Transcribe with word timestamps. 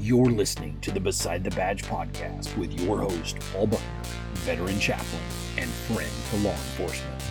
You're 0.00 0.30
listening 0.30 0.78
to 0.82 0.92
the 0.92 1.00
Beside 1.00 1.42
the 1.42 1.50
Badge 1.50 1.82
podcast 1.82 2.56
with 2.56 2.72
your 2.80 2.98
host, 2.98 3.36
Paul 3.52 3.66
Buckner, 3.66 3.88
veteran 4.34 4.78
chaplain 4.78 5.22
and 5.56 5.68
friend 5.68 6.10
to 6.30 6.36
law 6.36 6.52
enforcement. 6.52 7.22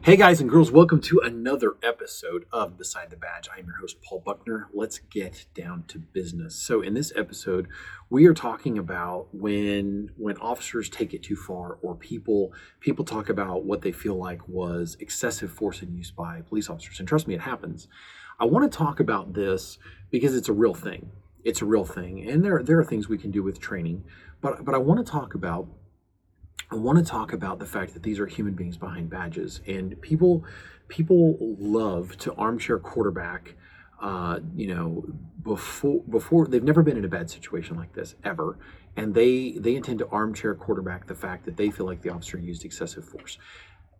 Hey 0.00 0.16
guys 0.16 0.40
and 0.40 0.48
girls, 0.48 0.70
welcome 0.70 1.00
to 1.02 1.20
another 1.22 1.76
episode 1.82 2.46
of 2.50 2.78
Beside 2.78 3.10
the 3.10 3.16
Badge. 3.16 3.48
I'm 3.54 3.66
your 3.66 3.76
host, 3.76 4.00
Paul 4.02 4.20
Buckner. 4.20 4.68
Let's 4.72 4.98
get 4.98 5.46
down 5.54 5.84
to 5.88 5.98
business. 5.98 6.54
So, 6.54 6.80
in 6.80 6.94
this 6.94 7.12
episode, 7.14 7.68
we 8.08 8.26
are 8.26 8.34
talking 8.34 8.78
about 8.78 9.28
when 9.32 10.10
when 10.16 10.36
officers 10.38 10.88
take 10.88 11.12
it 11.12 11.22
too 11.22 11.36
far, 11.36 11.78
or 11.82 11.94
people 11.94 12.52
people 12.80 13.04
talk 13.04 13.28
about 13.28 13.64
what 13.64 13.82
they 13.82 13.92
feel 13.92 14.16
like 14.16 14.46
was 14.48 14.96
excessive 15.00 15.50
force 15.50 15.82
in 15.82 15.94
use 15.94 16.10
by 16.10 16.42
police 16.42 16.70
officers. 16.70 16.98
And 17.00 17.08
trust 17.08 17.26
me, 17.26 17.34
it 17.34 17.42
happens. 17.42 17.88
I 18.38 18.44
want 18.44 18.70
to 18.70 18.76
talk 18.76 19.00
about 19.00 19.34
this 19.34 19.78
because 20.10 20.34
it's 20.34 20.48
a 20.48 20.52
real 20.52 20.74
thing. 20.74 21.10
It's 21.44 21.60
a 21.60 21.66
real 21.66 21.84
thing, 21.84 22.28
and 22.28 22.44
there 22.44 22.62
there 22.62 22.78
are 22.78 22.84
things 22.84 23.08
we 23.08 23.18
can 23.18 23.30
do 23.30 23.42
with 23.42 23.60
training. 23.60 24.04
But 24.40 24.64
but 24.64 24.74
I 24.74 24.78
want 24.78 25.04
to 25.04 25.10
talk 25.10 25.34
about 25.34 25.68
I 26.70 26.76
want 26.76 26.98
to 26.98 27.04
talk 27.04 27.32
about 27.32 27.58
the 27.58 27.66
fact 27.66 27.94
that 27.94 28.02
these 28.02 28.18
are 28.18 28.26
human 28.26 28.54
beings 28.54 28.76
behind 28.76 29.10
badges, 29.10 29.60
and 29.66 30.00
people 30.00 30.44
people 30.88 31.36
love 31.58 32.16
to 32.18 32.34
armchair 32.34 32.78
quarterback. 32.78 33.56
Uh, 34.00 34.40
you 34.54 34.66
know, 34.66 35.04
before 35.42 36.02
before 36.10 36.46
they've 36.46 36.64
never 36.64 36.82
been 36.82 36.96
in 36.96 37.04
a 37.04 37.08
bad 37.08 37.30
situation 37.30 37.76
like 37.76 37.92
this 37.92 38.14
ever, 38.24 38.58
and 38.96 39.14
they 39.14 39.52
they 39.52 39.76
intend 39.76 39.98
to 40.00 40.08
armchair 40.08 40.54
quarterback 40.54 41.06
the 41.06 41.14
fact 41.14 41.44
that 41.44 41.56
they 41.56 41.70
feel 41.70 41.86
like 41.86 42.02
the 42.02 42.10
officer 42.10 42.38
used 42.38 42.64
excessive 42.64 43.04
force. 43.04 43.38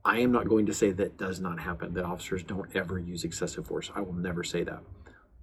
I 0.05 0.19
am 0.19 0.33
not 0.33 0.49
going 0.49 0.67
to 0.67 0.75
say 0.75 0.91
that 0.93 1.17
does 1.17 1.41
not 1.41 1.61
happen, 1.61 1.95
that 1.95 2.05
officers 2.05 2.43
don't 2.43 2.75
ever 2.75 2.99
use 2.99 3.25
excessive 3.25 3.67
force. 3.67 3.91
I 3.95 4.01
will 4.01 4.13
never 4.13 4.45
say 4.45 4.63
that. 4.65 4.83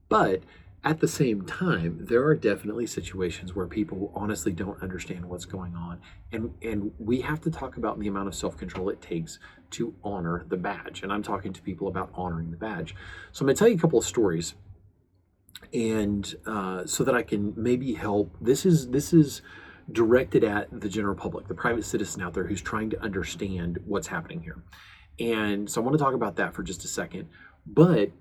But 0.08 0.44
at 0.84 1.00
the 1.00 1.08
same 1.08 1.46
time, 1.46 2.06
there 2.06 2.24
are 2.26 2.36
definitely 2.36 2.88
situations 2.88 3.56
where 3.56 3.68
people 3.68 4.12
honestly 4.16 4.52
don't 4.52 4.82
understand 4.82 5.26
what's 5.26 5.46
going 5.46 5.76
on. 5.76 6.00
And, 6.32 6.54
and 6.62 6.92
we 7.00 7.22
have 7.22 7.42
to 7.42 7.52
talk 7.52 7.78
about 7.78 8.00
the 8.00 8.08
amount 8.08 8.28
of 8.28 8.36
self 8.36 8.58
control 8.58 8.90
it 8.90 9.02
takes 9.02 9.40
to 9.72 9.96
honor 10.04 10.46
the 10.48 10.58
badge. 10.58 11.04
And 11.04 11.12
I'm 11.14 11.24
talking 11.24 11.54
to 11.54 11.62
people 11.62 11.88
about 11.88 12.12
honoring 12.14 12.52
the 12.52 12.58
badge. 12.58 12.96
So 13.32 13.44
I'm 13.44 13.48
going 13.48 13.56
to 13.56 13.60
tell 13.60 13.68
you 13.68 13.76
a 13.76 13.80
couple 13.80 14.00
of 14.00 14.06
stories. 14.06 14.56
And 15.74 16.36
uh, 16.46 16.86
so 16.86 17.04
that 17.04 17.16
I 17.16 17.24
can 17.24 17.54
maybe 17.56 17.94
help. 17.94 18.36
This 18.42 18.66
is 18.66 18.90
this 18.90 19.14
is 19.14 19.42
directed 19.92 20.44
at 20.44 20.68
the 20.82 20.90
general 20.90 21.16
public, 21.16 21.48
the 21.48 21.54
private 21.54 21.86
citizen 21.86 22.22
out 22.22 22.34
there 22.34 22.46
who's 22.46 22.62
trying 22.62 22.90
to 22.92 23.02
understand 23.02 23.80
what's 23.86 24.08
happening 24.08 24.42
here. 24.42 24.64
And 25.20 25.70
so 25.70 25.82
I 25.82 25.84
want 25.84 25.98
to 25.98 26.04
talk 26.04 26.14
about 26.14 26.36
that 26.38 26.54
for 26.54 26.64
just 26.64 26.84
a 26.86 26.88
second. 26.88 27.30
But 27.66 28.12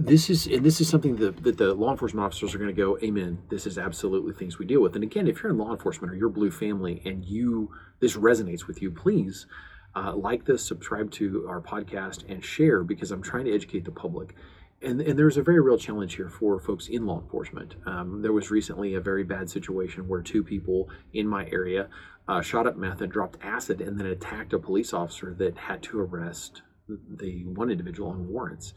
this 0.00 0.30
is 0.30 0.46
and 0.46 0.64
this 0.64 0.80
is 0.80 0.88
something 0.88 1.16
that, 1.16 1.42
that 1.42 1.58
the 1.58 1.74
law 1.74 1.90
enforcement 1.90 2.24
officers 2.24 2.54
are 2.54 2.58
going 2.58 2.72
to 2.72 2.82
go 2.82 2.96
amen 3.02 3.36
this 3.48 3.66
is 3.66 3.76
absolutely 3.76 4.32
things 4.32 4.56
we 4.56 4.64
deal 4.64 4.80
with 4.80 4.94
and 4.94 5.02
again 5.02 5.26
if 5.26 5.42
you're 5.42 5.50
in 5.50 5.58
law 5.58 5.72
enforcement 5.72 6.12
or 6.12 6.14
your 6.14 6.28
blue 6.28 6.52
family 6.52 7.02
and 7.04 7.24
you 7.24 7.68
this 7.98 8.16
resonates 8.16 8.68
with 8.68 8.80
you 8.80 8.92
please 8.92 9.48
uh, 9.96 10.14
like 10.14 10.44
this 10.44 10.64
subscribe 10.64 11.10
to 11.10 11.44
our 11.48 11.60
podcast 11.60 12.22
and 12.30 12.44
share 12.44 12.84
because 12.84 13.10
i'm 13.10 13.20
trying 13.20 13.44
to 13.44 13.52
educate 13.52 13.84
the 13.84 13.90
public 13.90 14.36
and, 14.80 15.00
and 15.00 15.18
there's 15.18 15.36
a 15.36 15.42
very 15.42 15.60
real 15.60 15.78
challenge 15.78 16.14
here 16.14 16.28
for 16.28 16.58
folks 16.60 16.88
in 16.88 17.06
law 17.06 17.20
enforcement 17.20 17.74
um, 17.86 18.22
there 18.22 18.32
was 18.32 18.50
recently 18.50 18.94
a 18.94 19.00
very 19.00 19.24
bad 19.24 19.50
situation 19.50 20.06
where 20.08 20.22
two 20.22 20.42
people 20.42 20.88
in 21.12 21.26
my 21.26 21.46
area 21.50 21.88
uh, 22.28 22.40
shot 22.42 22.66
up 22.66 22.76
meth 22.76 23.00
and 23.00 23.10
dropped 23.12 23.38
acid 23.42 23.80
and 23.80 23.98
then 23.98 24.06
attacked 24.06 24.52
a 24.52 24.58
police 24.58 24.92
officer 24.92 25.34
that 25.34 25.56
had 25.56 25.82
to 25.82 26.00
arrest 26.00 26.62
the 26.88 27.44
one 27.44 27.70
individual 27.70 28.10
on 28.10 28.28
warrants 28.28 28.74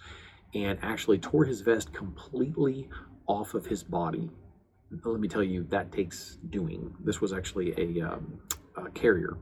and 0.53 0.77
actually 0.81 1.17
tore 1.17 1.45
his 1.45 1.61
vest 1.61 1.93
completely 1.93 2.89
off 3.27 3.53
of 3.53 3.65
his 3.65 3.83
body. 3.83 4.29
Let 5.03 5.21
me 5.21 5.27
tell 5.27 5.43
you, 5.43 5.63
that 5.69 5.91
takes 5.91 6.37
doing. 6.49 6.93
This 6.99 7.21
was 7.21 7.31
actually 7.31 7.73
a, 7.77 8.05
um, 8.05 8.39
a 8.75 8.89
carrier, 8.89 9.37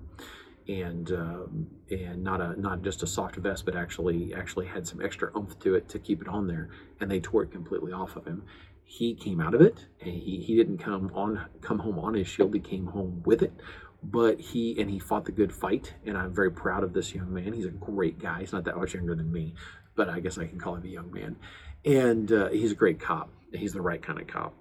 and 0.69 1.11
um, 1.11 1.67
and 1.89 2.23
not 2.23 2.39
a 2.41 2.59
not 2.59 2.81
just 2.81 3.03
a 3.03 3.07
soft 3.07 3.35
vest, 3.35 3.65
but 3.65 3.75
actually 3.75 4.33
actually 4.33 4.67
had 4.67 4.87
some 4.87 5.01
extra 5.01 5.31
oomph 5.35 5.59
to 5.59 5.75
it 5.75 5.89
to 5.89 5.99
keep 5.99 6.21
it 6.21 6.27
on 6.27 6.47
there. 6.47 6.69
And 6.99 7.09
they 7.09 7.19
tore 7.19 7.43
it 7.43 7.51
completely 7.51 7.91
off 7.91 8.15
of 8.15 8.25
him. 8.25 8.43
He 8.83 9.13
came 9.13 9.39
out 9.39 9.53
of 9.53 9.61
it, 9.61 9.85
and 10.01 10.11
he, 10.11 10.43
he 10.45 10.55
didn't 10.55 10.79
come 10.79 11.11
on 11.13 11.45
come 11.61 11.79
home 11.79 11.99
on 11.99 12.13
his 12.13 12.27
shield. 12.27 12.53
He 12.53 12.59
came 12.59 12.87
home 12.87 13.21
with 13.25 13.41
it, 13.41 13.53
but 14.01 14.39
he 14.39 14.79
and 14.79 14.89
he 14.89 14.99
fought 14.99 15.25
the 15.25 15.31
good 15.31 15.51
fight 15.51 15.93
and 16.05 16.17
i'm 16.17 16.33
very 16.33 16.49
proud 16.49 16.85
of 16.85 16.93
this 16.93 17.13
young 17.13 17.33
man 17.33 17.51
he's 17.51 17.65
a 17.65 17.69
great 17.69 18.17
guy 18.17 18.39
he's 18.39 18.53
not 18.53 18.63
that 18.63 18.77
much 18.77 18.93
younger 18.93 19.13
than 19.13 19.29
me 19.29 19.53
but 19.99 20.07
I 20.07 20.21
guess 20.21 20.37
I 20.37 20.47
can 20.47 20.57
call 20.57 20.75
him 20.75 20.85
a 20.85 20.87
young 20.87 21.11
man. 21.11 21.35
And 21.83 22.31
uh, 22.31 22.47
he's 22.47 22.71
a 22.71 22.75
great 22.75 23.01
cop. 23.01 23.33
He's 23.53 23.73
the 23.73 23.81
right 23.81 24.01
kind 24.01 24.17
of 24.17 24.27
cop. 24.27 24.55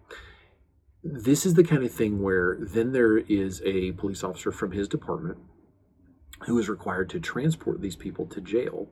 This 1.05 1.47
is 1.47 1.55
the 1.55 1.63
kind 1.63 1.85
of 1.85 1.93
thing 1.93 2.21
where 2.21 2.59
then 2.61 2.91
there 2.91 3.19
is 3.19 3.63
a 3.65 3.93
police 3.93 4.25
officer 4.25 4.51
from 4.51 4.73
his 4.73 4.89
department 4.89 5.39
who 6.47 6.59
is 6.59 6.69
required 6.69 7.11
to 7.11 7.21
transport 7.21 7.81
these 7.81 7.97
people 7.97 8.27
to 8.27 8.41
jail. 8.41 8.89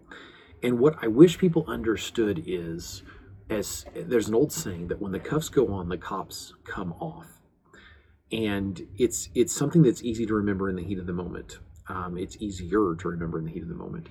And 0.62 0.78
what 0.78 0.96
I 1.02 1.06
wish 1.06 1.38
people 1.38 1.64
understood 1.68 2.42
is 2.46 3.02
as 3.48 3.86
there's 3.94 4.28
an 4.28 4.34
old 4.34 4.52
saying 4.52 4.88
that 4.88 5.00
when 5.00 5.12
the 5.12 5.20
cuffs 5.20 5.48
go 5.48 5.72
on, 5.72 5.88
the 5.88 5.98
cops 5.98 6.54
come 6.64 6.92
off. 6.94 7.40
And 8.32 8.88
it's 8.98 9.28
it's 9.34 9.54
something 9.54 9.82
that's 9.82 10.02
easy 10.02 10.26
to 10.26 10.34
remember 10.34 10.68
in 10.68 10.76
the 10.76 10.82
heat 10.82 10.98
of 10.98 11.06
the 11.06 11.12
moment. 11.12 11.58
Um, 11.88 12.18
it's 12.18 12.36
easier 12.40 12.96
to 12.96 13.08
remember 13.08 13.38
in 13.38 13.44
the 13.44 13.52
heat 13.52 13.62
of 13.62 13.68
the 13.68 13.74
moment. 13.74 14.08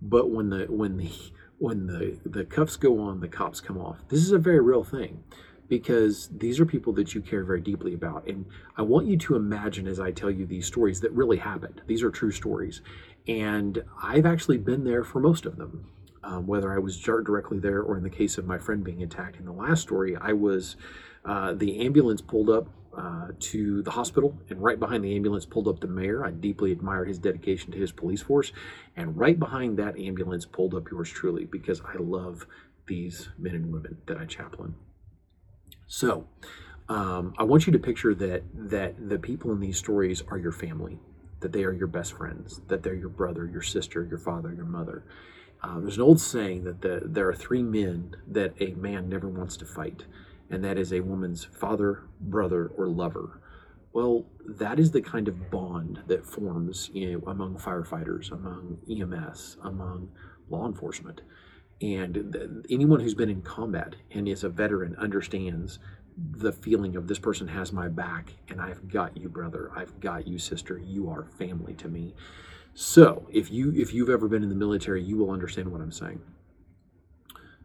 But 0.00 0.30
when 0.30 0.50
the 0.50 0.66
when 0.68 0.96
the 0.98 1.10
when 1.58 1.86
the, 1.86 2.20
the 2.24 2.44
cuffs 2.44 2.76
go 2.76 3.00
on, 3.00 3.20
the 3.20 3.28
cops 3.28 3.60
come 3.60 3.78
off. 3.78 4.06
This 4.08 4.20
is 4.20 4.30
a 4.30 4.38
very 4.38 4.60
real 4.60 4.84
thing 4.84 5.24
because 5.68 6.28
these 6.36 6.60
are 6.60 6.66
people 6.66 6.92
that 6.94 7.14
you 7.14 7.20
care 7.20 7.44
very 7.44 7.60
deeply 7.60 7.94
about. 7.94 8.26
And 8.26 8.46
I 8.76 8.82
want 8.82 9.06
you 9.06 9.16
to 9.18 9.36
imagine 9.36 9.86
as 9.86 10.00
I 10.00 10.12
tell 10.12 10.30
you 10.30 10.46
these 10.46 10.66
stories 10.66 11.00
that 11.00 11.12
really 11.12 11.38
happened. 11.38 11.82
These 11.86 12.02
are 12.02 12.10
true 12.10 12.30
stories. 12.30 12.82
And 13.26 13.82
I've 14.02 14.26
actually 14.26 14.58
been 14.58 14.84
there 14.84 15.02
for 15.02 15.20
most 15.20 15.46
of 15.46 15.56
them, 15.56 15.86
um, 16.22 16.46
whether 16.46 16.72
I 16.72 16.78
was 16.78 16.98
directly 17.00 17.58
there 17.58 17.80
or 17.80 17.96
in 17.96 18.02
the 18.02 18.10
case 18.10 18.38
of 18.38 18.46
my 18.46 18.58
friend 18.58 18.84
being 18.84 19.02
attacked 19.02 19.38
in 19.38 19.44
the 19.44 19.52
last 19.52 19.82
story, 19.82 20.16
I 20.16 20.32
was, 20.32 20.76
uh, 21.24 21.54
the 21.54 21.84
ambulance 21.84 22.20
pulled 22.20 22.50
up 22.50 22.68
uh, 22.96 23.28
to 23.38 23.82
the 23.82 23.90
hospital, 23.90 24.38
and 24.48 24.62
right 24.62 24.80
behind 24.80 25.04
the 25.04 25.14
ambulance 25.14 25.44
pulled 25.44 25.68
up 25.68 25.80
the 25.80 25.86
mayor. 25.86 26.24
I 26.24 26.30
deeply 26.30 26.72
admire 26.72 27.04
his 27.04 27.18
dedication 27.18 27.70
to 27.72 27.78
his 27.78 27.92
police 27.92 28.22
force. 28.22 28.52
And 28.96 29.16
right 29.18 29.38
behind 29.38 29.76
that 29.78 29.98
ambulance 29.98 30.46
pulled 30.46 30.74
up 30.74 30.90
yours 30.90 31.10
truly 31.10 31.44
because 31.44 31.82
I 31.82 31.98
love 31.98 32.46
these 32.86 33.28
men 33.36 33.54
and 33.54 33.72
women 33.72 33.98
that 34.06 34.16
I 34.16 34.24
chaplain. 34.24 34.76
So, 35.86 36.26
um, 36.88 37.34
I 37.38 37.42
want 37.44 37.66
you 37.66 37.72
to 37.72 37.78
picture 37.78 38.14
that 38.14 38.42
that 38.54 39.08
the 39.08 39.18
people 39.18 39.52
in 39.52 39.60
these 39.60 39.78
stories 39.78 40.22
are 40.28 40.38
your 40.38 40.52
family, 40.52 40.98
that 41.40 41.52
they 41.52 41.64
are 41.64 41.72
your 41.72 41.88
best 41.88 42.12
friends, 42.12 42.60
that 42.68 42.82
they're 42.82 42.94
your 42.94 43.08
brother, 43.08 43.46
your 43.46 43.62
sister, 43.62 44.04
your 44.04 44.18
father, 44.18 44.52
your 44.52 44.66
mother. 44.66 45.04
Uh, 45.62 45.80
there's 45.80 45.96
an 45.96 46.02
old 46.02 46.20
saying 46.20 46.64
that 46.64 46.82
the, 46.82 47.00
there 47.04 47.28
are 47.28 47.34
three 47.34 47.62
men 47.62 48.14
that 48.26 48.54
a 48.60 48.74
man 48.74 49.08
never 49.08 49.26
wants 49.26 49.56
to 49.56 49.64
fight 49.64 50.04
and 50.50 50.64
that 50.64 50.78
is 50.78 50.92
a 50.92 51.00
woman's 51.00 51.44
father, 51.44 52.04
brother, 52.20 52.70
or 52.76 52.86
lover. 52.86 53.40
Well, 53.92 54.26
that 54.44 54.78
is 54.78 54.90
the 54.90 55.00
kind 55.00 55.26
of 55.26 55.50
bond 55.50 56.02
that 56.06 56.24
forms 56.24 56.90
you 56.92 57.12
know, 57.12 57.30
among 57.30 57.56
firefighters, 57.56 58.30
among 58.30 58.78
EMS, 58.88 59.56
among 59.62 60.10
law 60.48 60.66
enforcement. 60.66 61.22
And 61.80 62.64
anyone 62.70 63.00
who's 63.00 63.14
been 63.14 63.28
in 63.28 63.42
combat 63.42 63.96
and 64.10 64.26
is 64.26 64.44
a 64.44 64.48
veteran 64.48 64.96
understands 64.96 65.78
the 66.16 66.52
feeling 66.52 66.96
of 66.96 67.08
this 67.08 67.18
person 67.18 67.48
has 67.48 67.72
my 67.72 67.88
back 67.88 68.32
and 68.48 68.60
I've 68.60 68.88
got 68.88 69.16
you, 69.16 69.28
brother. 69.28 69.70
I've 69.76 70.00
got 70.00 70.26
you, 70.26 70.38
sister. 70.38 70.78
You 70.78 71.10
are 71.10 71.24
family 71.38 71.74
to 71.74 71.88
me. 71.88 72.14
So 72.74 73.26
if 73.32 73.50
you 73.50 73.72
if 73.72 73.92
you've 73.92 74.10
ever 74.10 74.28
been 74.28 74.42
in 74.42 74.48
the 74.48 74.54
military, 74.54 75.02
you 75.02 75.16
will 75.16 75.30
understand 75.30 75.72
what 75.72 75.80
I'm 75.80 75.92
saying. 75.92 76.20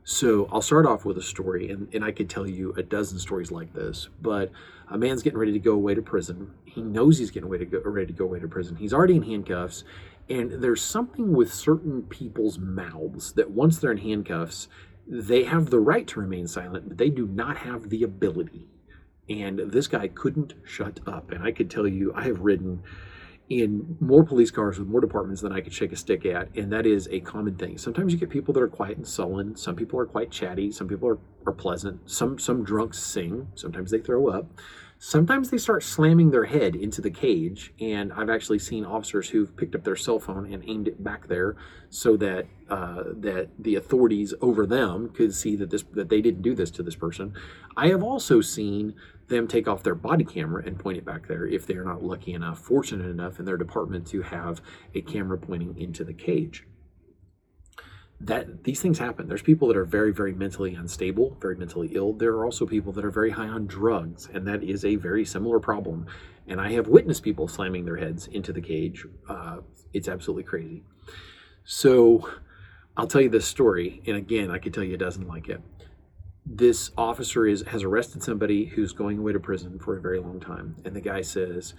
So 0.04 0.48
I'll 0.52 0.62
start 0.62 0.86
off 0.86 1.06
with 1.06 1.18
a 1.18 1.22
story, 1.22 1.70
and, 1.70 1.94
and 1.94 2.04
I 2.04 2.12
could 2.12 2.30
tell 2.30 2.48
you 2.48 2.74
a 2.76 2.82
dozen 2.82 3.20
stories 3.20 3.52
like 3.52 3.74
this. 3.74 4.10
But 4.22 4.52
a 4.90 4.98
man's 4.98 5.22
getting 5.22 5.38
ready 5.38 5.52
to 5.52 5.60
go 5.60 5.74
away 5.74 5.96
to 5.96 6.02
prison. 6.02 6.52
He 6.66 6.82
knows 6.82 7.20
he's 7.20 7.30
getting 7.30 7.50
ready 7.50 7.66
to 7.66 7.72
go, 7.72 7.90
ready 7.90 8.08
to 8.08 8.14
go 8.14 8.26
away 8.26 8.40
to 8.40 8.48
prison. 8.48 8.76
He's 8.78 8.94
already 8.94 9.16
in 9.16 9.24
handcuffs, 9.24 9.84
and 10.32 10.64
there's 10.64 10.82
something 10.82 11.34
with 11.34 11.54
certain 11.54 12.04
people's 12.04 12.58
mouths 12.58 13.34
that 13.34 13.52
once 13.52 13.80
they're 13.80 13.92
in 13.92 13.98
handcuffs, 13.98 14.70
they 15.06 15.44
have 15.44 15.70
the 15.70 15.80
right 15.80 16.08
to 16.08 16.22
remain 16.22 16.48
silent, 16.48 16.88
but 16.88 16.98
they 16.98 17.10
do 17.10 17.28
not 17.28 17.58
have 17.58 17.90
the 17.90 18.02
ability. 18.04 18.70
And 19.30 19.60
this 19.60 19.88
guy 19.88 20.08
couldn't 20.08 20.54
shut 20.64 21.02
up. 21.06 21.32
And 21.32 21.44
I 21.44 21.52
could 21.52 21.70
tell 21.70 21.86
you, 21.86 22.14
I 22.16 22.24
have 22.24 22.40
ridden 22.40 22.82
in 23.50 23.98
more 24.00 24.24
police 24.24 24.52
cars 24.52 24.80
with 24.80 24.88
more 24.88 25.02
departments 25.02 25.42
than 25.42 25.52
I 25.52 25.60
could 25.60 25.74
shake 25.74 25.92
a 25.92 25.98
stick 25.98 26.26
at, 26.26 26.56
and 26.56 26.72
that 26.72 26.86
is 26.86 27.10
a 27.12 27.20
common 27.20 27.56
thing. 27.56 27.78
Sometimes 27.78 28.14
you 28.14 28.20
get 28.20 28.30
people 28.30 28.54
that 28.54 28.64
are 28.64 28.70
quiet 28.70 28.96
and 28.96 29.06
sullen. 29.06 29.58
Some 29.58 29.76
people 29.76 30.00
are 30.00 30.06
quite 30.06 30.32
chatty. 30.32 30.72
Some 30.72 30.88
people 30.88 31.10
are, 31.10 31.20
are 31.46 31.52
pleasant. 31.52 32.10
Some 32.10 32.40
some 32.40 32.64
drunks 32.64 33.00
sing. 33.00 33.48
Sometimes 33.56 33.92
they 33.92 34.00
throw 34.00 34.30
up. 34.30 34.46
Sometimes 35.04 35.50
they 35.50 35.58
start 35.58 35.82
slamming 35.82 36.30
their 36.30 36.46
head 36.46 36.76
into 36.76 37.02
the 37.02 37.10
cage 37.10 37.74
and 37.80 38.14
i've 38.14 38.30
actually 38.30 38.60
seen 38.60 38.86
officers 38.86 39.30
who've 39.30 39.58
picked 39.58 39.74
up 39.74 39.84
their 39.84 39.96
cell 39.96 40.20
phone 40.20 40.54
and 40.54 40.64
aimed 40.68 40.88
it 40.88 41.04
back 41.04 41.28
there 41.28 41.56
so 41.90 42.16
that 42.16 42.46
uh, 42.70 43.04
that 43.18 43.50
the 43.60 43.76
authorities 43.76 44.34
over 44.42 44.66
them 44.66 45.10
could 45.10 45.34
see 45.36 45.58
that 45.58 45.70
this 45.72 45.84
that 45.92 46.08
they 46.10 46.22
didn't 46.22 46.42
do 46.42 46.56
this 46.56 46.72
to 46.72 46.82
this 46.82 46.96
person. 46.96 47.34
I 47.76 47.90
have 47.90 48.02
also 48.02 48.40
seen 48.40 48.96
them 49.28 49.48
take 49.48 49.68
off 49.68 49.84
their 49.84 49.96
body 49.96 50.24
camera 50.24 50.64
and 50.66 50.80
point 50.80 50.98
it 50.98 51.04
back 51.04 51.28
there 51.28 51.46
if 51.46 51.68
they're 51.68 51.84
not 51.84 52.02
lucky 52.02 52.34
enough 52.34 52.60
fortunate 52.60 53.10
enough 53.10 53.40
in 53.40 53.46
their 53.46 53.58
department 53.58 54.08
to 54.08 54.22
have 54.22 54.62
a 54.96 55.02
camera 55.02 55.38
pointing 55.38 55.78
into 55.78 56.06
the 56.06 56.14
cage 56.14 56.66
that 58.24 58.64
these 58.64 58.80
things 58.82 59.00
happen. 59.00 59.28
There's 59.28 59.42
people 59.42 59.68
that 59.68 59.78
are 59.78 59.86
very, 59.86 60.14
very 60.14 60.34
mentally 60.34 60.76
unstable, 60.76 61.38
very 61.42 61.56
mentally 61.56 61.90
ill. 61.94 62.14
There 62.14 62.34
are 62.34 62.46
also 62.46 62.66
people 62.66 62.92
that 62.94 63.04
are 63.04 63.12
very 63.12 63.32
high 63.32 63.48
on 63.48 63.66
drugs, 63.66 64.30
and 64.32 64.48
that 64.48 64.64
is 64.64 64.86
a 64.86 64.96
very 64.96 65.26
similar 65.26 65.60
problem. 65.60 66.06
And 66.48 66.62
I 66.62 66.72
have 66.74 66.88
witnessed 66.88 67.24
people 67.24 67.48
slamming 67.48 67.86
their 67.86 67.98
heads 67.98 68.28
into 68.28 68.54
the 68.54 68.62
cage. 68.62 69.06
Uh, 69.28 69.58
it's 69.94 70.08
absolutely 70.08 70.44
crazy. 70.44 70.84
So 71.64 72.30
I'll 72.96 73.08
tell 73.08 73.22
you 73.22 73.30
this 73.30 73.48
story, 73.48 74.02
and 74.06 74.18
again, 74.18 74.52
I 74.52 74.60
could 74.60 74.74
tell 74.74 74.84
you 74.84 74.94
a 74.94 74.98
dozen 74.98 75.28
like 75.28 75.50
it. 75.50 75.62
This 76.46 76.92
officer 76.98 77.48
is 77.48 77.64
has 77.68 77.84
arrested 77.84 78.24
somebody 78.24 78.66
who's 78.66 78.94
going 78.94 79.18
away 79.20 79.34
to 79.34 79.40
prison 79.40 79.80
for 79.80 79.98
a 79.98 80.02
very 80.02 80.20
long 80.20 80.40
time, 80.40 80.76
and 80.86 80.96
the 80.96 81.02
guy 81.02 81.22
says, 81.22 81.76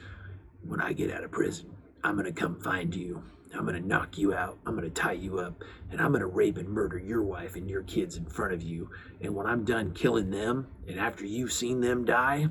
"When 0.67 0.81
I 0.81 0.93
get 0.93 1.13
out 1.13 1.25
of 1.25 1.31
prison, 1.31 1.71
I'm 2.03 2.15
going 2.15 2.33
to 2.33 2.33
come 2.33 2.61
find 2.61 2.95
you." 2.95 3.23
I'm 3.55 3.67
going 3.67 3.81
to 3.81 3.87
knock 3.87 4.17
you 4.19 4.35
out. 4.35 4.59
I'm 4.67 4.77
going 4.77 4.89
to 4.89 5.01
tie 5.01 5.13
you 5.13 5.39
up. 5.39 5.63
And 5.91 6.01
I'm 6.01 6.09
going 6.09 6.21
to 6.21 6.27
rape 6.27 6.57
and 6.57 6.69
murder 6.69 6.99
your 6.99 7.23
wife 7.23 7.55
and 7.55 7.69
your 7.69 7.83
kids 7.83 8.17
in 8.17 8.25
front 8.25 8.53
of 8.55 8.63
you. 8.63 8.91
And 9.21 9.35
when 9.35 9.47
I'm 9.47 9.65
done 9.65 9.93
killing 9.93 10.31
them, 10.31 10.69
and 10.89 10.99
after 10.99 11.27
you've 11.27 11.53
seen 11.53 11.81
them 11.81 12.05
die, 12.05 12.49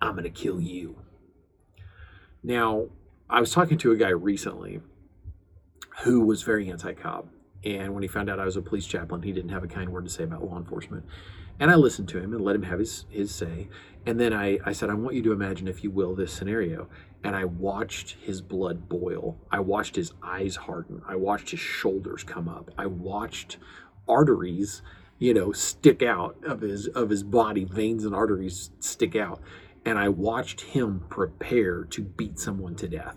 I'm 0.00 0.12
going 0.12 0.24
to 0.24 0.30
kill 0.30 0.60
you. 0.60 0.96
Now, 2.42 2.88
I 3.28 3.40
was 3.40 3.52
talking 3.52 3.78
to 3.78 3.92
a 3.92 3.96
guy 3.96 4.10
recently 4.10 4.80
who 6.02 6.20
was 6.20 6.42
very 6.42 6.70
anti 6.70 6.92
cop. 6.92 7.28
And 7.64 7.94
when 7.94 8.02
he 8.02 8.08
found 8.08 8.28
out 8.28 8.38
I 8.38 8.44
was 8.44 8.56
a 8.56 8.62
police 8.62 8.86
chaplain, 8.86 9.22
he 9.22 9.32
didn't 9.32 9.50
have 9.50 9.64
a 9.64 9.68
kind 9.68 9.88
word 9.88 10.04
to 10.04 10.10
say 10.10 10.24
about 10.24 10.44
law 10.44 10.58
enforcement. 10.58 11.04
And 11.58 11.70
I 11.70 11.76
listened 11.76 12.08
to 12.10 12.18
him 12.18 12.34
and 12.34 12.44
let 12.44 12.56
him 12.56 12.64
have 12.64 12.78
his, 12.78 13.06
his 13.08 13.34
say. 13.34 13.68
And 14.04 14.20
then 14.20 14.32
I, 14.34 14.58
I 14.64 14.72
said, 14.72 14.90
I 14.90 14.94
want 14.94 15.14
you 15.14 15.22
to 15.22 15.32
imagine, 15.32 15.66
if 15.66 15.82
you 15.82 15.90
will, 15.90 16.14
this 16.14 16.32
scenario. 16.32 16.88
And 17.24 17.34
I 17.34 17.46
watched 17.46 18.16
his 18.20 18.42
blood 18.42 18.88
boil. 18.88 19.38
I 19.50 19.58
watched 19.60 19.96
his 19.96 20.12
eyes 20.22 20.56
harden. 20.56 21.00
I 21.08 21.16
watched 21.16 21.50
his 21.50 21.60
shoulders 21.60 22.22
come 22.22 22.48
up. 22.48 22.70
I 22.76 22.86
watched 22.86 23.56
arteries, 24.06 24.82
you 25.18 25.32
know, 25.32 25.50
stick 25.50 26.02
out 26.02 26.36
of 26.44 26.60
his 26.60 26.86
of 26.88 27.08
his 27.08 27.22
body, 27.22 27.64
veins 27.64 28.04
and 28.04 28.14
arteries 28.14 28.70
stick 28.78 29.16
out. 29.16 29.40
And 29.86 29.98
I 29.98 30.10
watched 30.10 30.60
him 30.60 31.04
prepare 31.08 31.84
to 31.84 32.02
beat 32.02 32.38
someone 32.38 32.74
to 32.76 32.88
death 32.88 33.16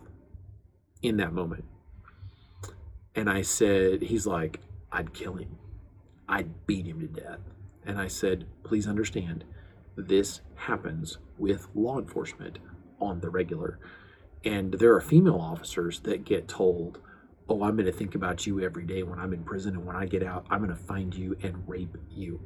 in 1.02 1.18
that 1.18 1.34
moment. 1.34 1.66
And 3.14 3.30
I 3.30 3.42
said, 3.42 4.04
he's 4.04 4.26
like, 4.26 4.62
I'd 4.92 5.14
kill 5.14 5.34
him. 5.34 5.58
I'd 6.30 6.66
beat 6.66 6.86
him 6.86 7.02
to 7.02 7.08
death. 7.08 7.40
And 7.86 8.00
I 8.00 8.08
said, 8.08 8.46
please 8.64 8.88
understand, 8.88 9.44
this 9.96 10.42
happens 10.56 11.18
with 11.38 11.68
law 11.74 12.00
enforcement 12.00 12.60
on 13.00 13.22
the 13.22 13.30
regular. 13.30 13.80
And 14.44 14.74
there 14.74 14.94
are 14.94 15.02
female 15.02 15.40
officers 15.40 16.00
that 16.02 16.26
get 16.26 16.48
told, 16.48 17.00
Oh, 17.50 17.64
I'm 17.64 17.76
going 17.76 17.86
to 17.86 17.92
think 17.94 18.14
about 18.14 18.46
you 18.46 18.60
every 18.60 18.86
day 18.86 19.04
when 19.04 19.20
I'm 19.20 19.34
in 19.34 19.44
prison, 19.44 19.76
and 19.76 19.86
when 19.86 19.96
I 19.96 20.06
get 20.06 20.22
out, 20.22 20.46
I'm 20.50 20.60
going 20.60 20.76
to 20.76 20.84
find 20.84 21.16
you 21.16 21.38
and 21.42 21.64
rape 21.66 21.96
you. 22.10 22.42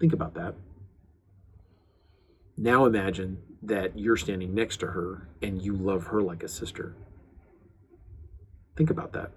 Think 0.00 0.14
about 0.14 0.34
that. 0.34 0.54
Now 2.56 2.86
imagine 2.86 3.38
that 3.62 3.98
you're 3.98 4.16
standing 4.16 4.54
next 4.54 4.78
to 4.78 4.86
her 4.86 5.28
and 5.42 5.60
you 5.60 5.74
love 5.74 6.04
her 6.04 6.22
like 6.22 6.42
a 6.42 6.48
sister. 6.48 6.96
Think 8.76 8.90
about 8.90 9.12
that. 9.12 9.32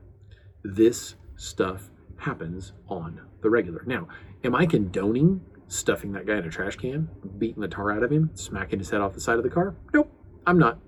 This 0.63 1.15
stuff 1.35 1.89
happens 2.17 2.73
on 2.87 3.21
the 3.41 3.49
regular. 3.49 3.83
Now, 3.85 4.07
am 4.43 4.55
I 4.55 4.65
condoning 4.65 5.41
stuffing 5.67 6.13
that 6.13 6.25
guy 6.25 6.37
in 6.37 6.45
a 6.45 6.49
trash 6.49 6.75
can, 6.75 7.09
beating 7.37 7.61
the 7.61 7.67
tar 7.67 7.91
out 7.91 8.03
of 8.03 8.11
him, 8.11 8.31
smacking 8.33 8.79
his 8.79 8.89
head 8.89 9.01
off 9.01 9.13
the 9.13 9.21
side 9.21 9.37
of 9.37 9.43
the 9.43 9.49
car? 9.49 9.75
Nope, 9.93 10.11
I'm 10.45 10.57
not. 10.57 10.79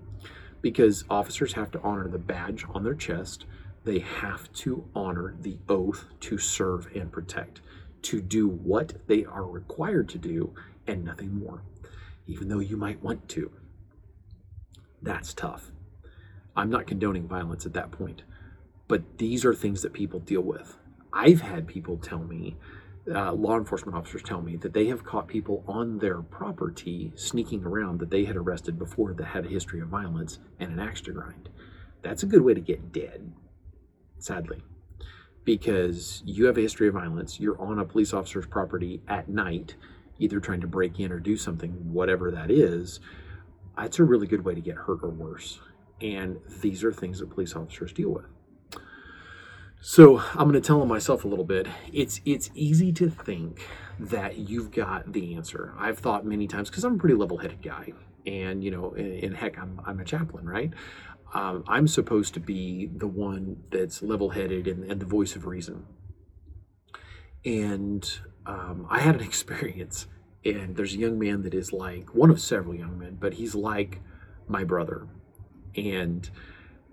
Because 0.60 1.04
officers 1.10 1.54
have 1.54 1.70
to 1.72 1.80
honor 1.82 2.08
the 2.08 2.18
badge 2.18 2.64
on 2.72 2.84
their 2.84 2.94
chest. 2.94 3.44
They 3.84 3.98
have 3.98 4.52
to 4.54 4.88
honor 4.94 5.34
the 5.40 5.58
oath 5.68 6.04
to 6.20 6.38
serve 6.38 6.88
and 6.94 7.10
protect, 7.10 7.60
to 8.02 8.20
do 8.20 8.48
what 8.48 8.94
they 9.08 9.24
are 9.24 9.44
required 9.44 10.08
to 10.10 10.18
do 10.18 10.54
and 10.86 11.04
nothing 11.04 11.34
more, 11.34 11.62
even 12.26 12.48
though 12.48 12.60
you 12.60 12.76
might 12.76 13.02
want 13.02 13.28
to. 13.30 13.50
That's 15.00 15.34
tough. 15.34 15.72
I'm 16.56 16.70
not 16.70 16.86
condoning 16.86 17.26
violence 17.26 17.66
at 17.66 17.72
that 17.72 17.90
point, 17.90 18.22
but 18.86 19.18
these 19.18 19.44
are 19.44 19.54
things 19.54 19.82
that 19.82 19.92
people 19.92 20.20
deal 20.20 20.42
with. 20.42 20.76
I've 21.12 21.40
had 21.40 21.66
people 21.66 21.96
tell 21.96 22.20
me 22.20 22.56
uh, 23.10 23.32
law 23.32 23.56
enforcement 23.56 23.96
officers 23.96 24.22
tell 24.22 24.40
me 24.40 24.56
that 24.56 24.72
they 24.72 24.86
have 24.86 25.04
caught 25.04 25.26
people 25.26 25.64
on 25.66 25.98
their 25.98 26.22
property 26.22 27.12
sneaking 27.16 27.64
around 27.64 27.98
that 27.98 28.10
they 28.10 28.24
had 28.24 28.36
arrested 28.36 28.78
before 28.78 29.12
that 29.14 29.24
had 29.24 29.46
a 29.46 29.48
history 29.48 29.80
of 29.80 29.88
violence 29.88 30.38
and 30.60 30.72
an 30.72 30.78
axe 30.78 31.00
to 31.00 31.12
grind. 31.12 31.48
That's 32.02 32.22
a 32.22 32.26
good 32.26 32.42
way 32.42 32.54
to 32.54 32.60
get 32.60 32.92
dead, 32.92 33.32
sadly, 34.18 34.62
because 35.44 36.22
you 36.24 36.46
have 36.46 36.58
a 36.58 36.62
history 36.62 36.88
of 36.88 36.94
violence. 36.94 37.40
You're 37.40 37.60
on 37.60 37.78
a 37.78 37.84
police 37.84 38.12
officer's 38.12 38.46
property 38.46 39.02
at 39.08 39.28
night, 39.28 39.76
either 40.18 40.38
trying 40.38 40.60
to 40.60 40.66
break 40.68 41.00
in 41.00 41.10
or 41.10 41.18
do 41.18 41.36
something, 41.36 41.70
whatever 41.92 42.30
that 42.30 42.50
is. 42.50 43.00
That's 43.76 43.98
a 43.98 44.04
really 44.04 44.26
good 44.26 44.44
way 44.44 44.54
to 44.54 44.60
get 44.60 44.76
hurt 44.76 45.00
or 45.02 45.10
worse. 45.10 45.60
And 46.00 46.38
these 46.60 46.84
are 46.84 46.92
things 46.92 47.18
that 47.20 47.30
police 47.30 47.54
officers 47.56 47.92
deal 47.92 48.10
with. 48.10 48.26
So 49.84 50.18
I'm 50.18 50.48
going 50.48 50.52
to 50.52 50.60
tell 50.60 50.86
myself 50.86 51.24
a 51.24 51.28
little 51.28 51.44
bit. 51.44 51.66
It's 51.92 52.20
it's 52.24 52.50
easy 52.54 52.92
to 52.92 53.10
think 53.10 53.66
that 53.98 54.38
you've 54.38 54.70
got 54.70 55.12
the 55.12 55.34
answer. 55.34 55.74
I've 55.76 55.98
thought 55.98 56.24
many 56.24 56.46
times 56.46 56.70
because 56.70 56.84
I'm 56.84 56.94
a 56.94 56.98
pretty 56.98 57.16
level-headed 57.16 57.62
guy, 57.62 57.92
and 58.24 58.62
you 58.62 58.70
know, 58.70 58.92
and, 58.92 59.36
heck, 59.36 59.58
I'm 59.58 59.80
I'm 59.84 59.98
a 59.98 60.04
chaplain, 60.04 60.48
right? 60.48 60.72
Um, 61.34 61.64
I'm 61.66 61.88
supposed 61.88 62.32
to 62.34 62.40
be 62.40 62.90
the 62.94 63.08
one 63.08 63.64
that's 63.72 64.04
level-headed 64.04 64.68
and, 64.68 64.84
and 64.84 65.00
the 65.00 65.06
voice 65.06 65.34
of 65.34 65.46
reason. 65.46 65.84
And 67.44 68.08
um, 68.46 68.86
I 68.88 69.00
had 69.00 69.16
an 69.16 69.20
experience, 69.26 70.06
and 70.44 70.76
there's 70.76 70.94
a 70.94 70.98
young 70.98 71.18
man 71.18 71.42
that 71.42 71.54
is 71.54 71.72
like 71.72 72.14
one 72.14 72.30
of 72.30 72.40
several 72.40 72.76
young 72.76 73.00
men, 73.00 73.16
but 73.18 73.34
he's 73.34 73.56
like 73.56 74.00
my 74.46 74.62
brother, 74.62 75.08
and 75.74 76.30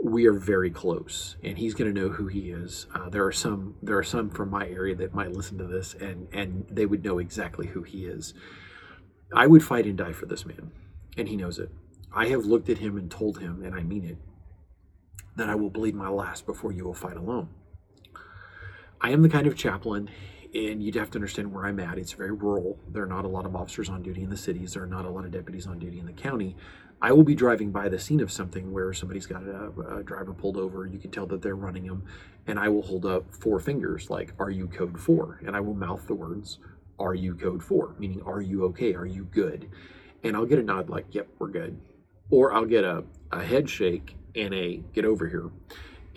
we 0.01 0.25
are 0.25 0.33
very 0.33 0.69
close 0.69 1.35
and 1.43 1.57
he's 1.57 1.73
going 1.73 1.93
to 1.93 2.01
know 2.01 2.09
who 2.09 2.27
he 2.27 2.51
is 2.51 2.87
uh, 2.95 3.09
there 3.09 3.25
are 3.25 3.31
some 3.31 3.75
there 3.81 3.97
are 3.97 4.03
some 4.03 4.29
from 4.29 4.49
my 4.49 4.67
area 4.67 4.95
that 4.95 5.13
might 5.13 5.31
listen 5.31 5.57
to 5.57 5.65
this 5.65 5.93
and 5.95 6.27
and 6.31 6.65
they 6.69 6.85
would 6.85 7.03
know 7.03 7.19
exactly 7.19 7.67
who 7.67 7.83
he 7.83 8.05
is 8.05 8.33
i 9.33 9.45
would 9.45 9.63
fight 9.63 9.85
and 9.85 9.97
die 9.97 10.13
for 10.13 10.25
this 10.25 10.45
man 10.45 10.71
and 11.17 11.27
he 11.27 11.35
knows 11.35 11.59
it 11.59 11.69
i 12.13 12.27
have 12.27 12.45
looked 12.45 12.69
at 12.69 12.77
him 12.77 12.97
and 12.97 13.11
told 13.11 13.39
him 13.39 13.61
and 13.63 13.75
i 13.75 13.83
mean 13.83 14.05
it 14.05 14.17
that 15.35 15.49
i 15.49 15.55
will 15.55 15.69
bleed 15.69 15.95
my 15.95 16.09
last 16.09 16.45
before 16.45 16.71
you 16.71 16.85
will 16.85 16.93
fight 16.93 17.17
alone 17.17 17.49
i 19.01 19.09
am 19.09 19.21
the 19.21 19.29
kind 19.29 19.47
of 19.47 19.55
chaplain 19.55 20.09
and 20.53 20.81
you'd 20.81 20.95
have 20.95 21.11
to 21.11 21.17
understand 21.17 21.53
where 21.53 21.65
I'm 21.65 21.79
at. 21.79 21.97
It's 21.97 22.13
very 22.13 22.31
rural. 22.31 22.79
There 22.87 23.03
are 23.03 23.07
not 23.07 23.25
a 23.25 23.27
lot 23.27 23.45
of 23.45 23.55
officers 23.55 23.89
on 23.89 24.01
duty 24.01 24.23
in 24.23 24.29
the 24.29 24.37
cities. 24.37 24.73
There 24.73 24.83
are 24.83 24.87
not 24.87 25.05
a 25.05 25.09
lot 25.09 25.25
of 25.25 25.31
deputies 25.31 25.67
on 25.67 25.77
duty 25.77 25.99
in 25.99 26.05
the 26.05 26.11
county. 26.11 26.55
I 27.01 27.13
will 27.13 27.23
be 27.23 27.35
driving 27.35 27.71
by 27.71 27.87
the 27.87 27.97
scene 27.97 28.19
of 28.19 28.29
something 28.29 28.73
where 28.73 28.91
somebody's 28.91 29.25
got 29.25 29.43
a, 29.43 29.71
a, 29.97 30.03
driver 30.03 30.33
pulled 30.33 30.57
over. 30.57 30.85
You 30.85 30.99
can 30.99 31.11
tell 31.11 31.25
that 31.27 31.41
they're 31.41 31.55
running 31.55 31.87
them, 31.87 32.03
and 32.45 32.59
I 32.59 32.67
will 32.67 32.81
hold 32.81 33.05
up 33.05 33.33
four 33.33 33.59
fingers, 33.59 34.09
like 34.09 34.33
"Are 34.37 34.49
you 34.49 34.67
code 34.67 34.99
four? 34.99 35.39
And 35.45 35.55
I 35.55 35.61
will 35.61 35.73
mouth 35.73 36.05
the 36.07 36.13
words 36.13 36.59
"Are 36.99 37.15
you 37.15 37.35
code 37.35 37.63
four? 37.63 37.95
Meaning, 37.97 38.21
"Are 38.23 38.41
you 38.41 38.65
okay? 38.65 38.95
Are 38.95 39.05
you 39.05 39.23
good?" 39.23 39.69
And 40.23 40.35
I'll 40.35 40.45
get 40.45 40.59
a 40.59 40.63
nod, 40.63 40.89
like 40.89 41.05
"Yep, 41.11 41.29
we're 41.39 41.47
good," 41.47 41.79
or 42.29 42.51
I'll 42.53 42.65
get 42.65 42.83
a, 42.83 43.05
a 43.31 43.43
head 43.45 43.69
shake 43.69 44.17
and 44.35 44.53
a 44.53 44.83
"Get 44.91 45.05
over 45.05 45.29
here," 45.29 45.49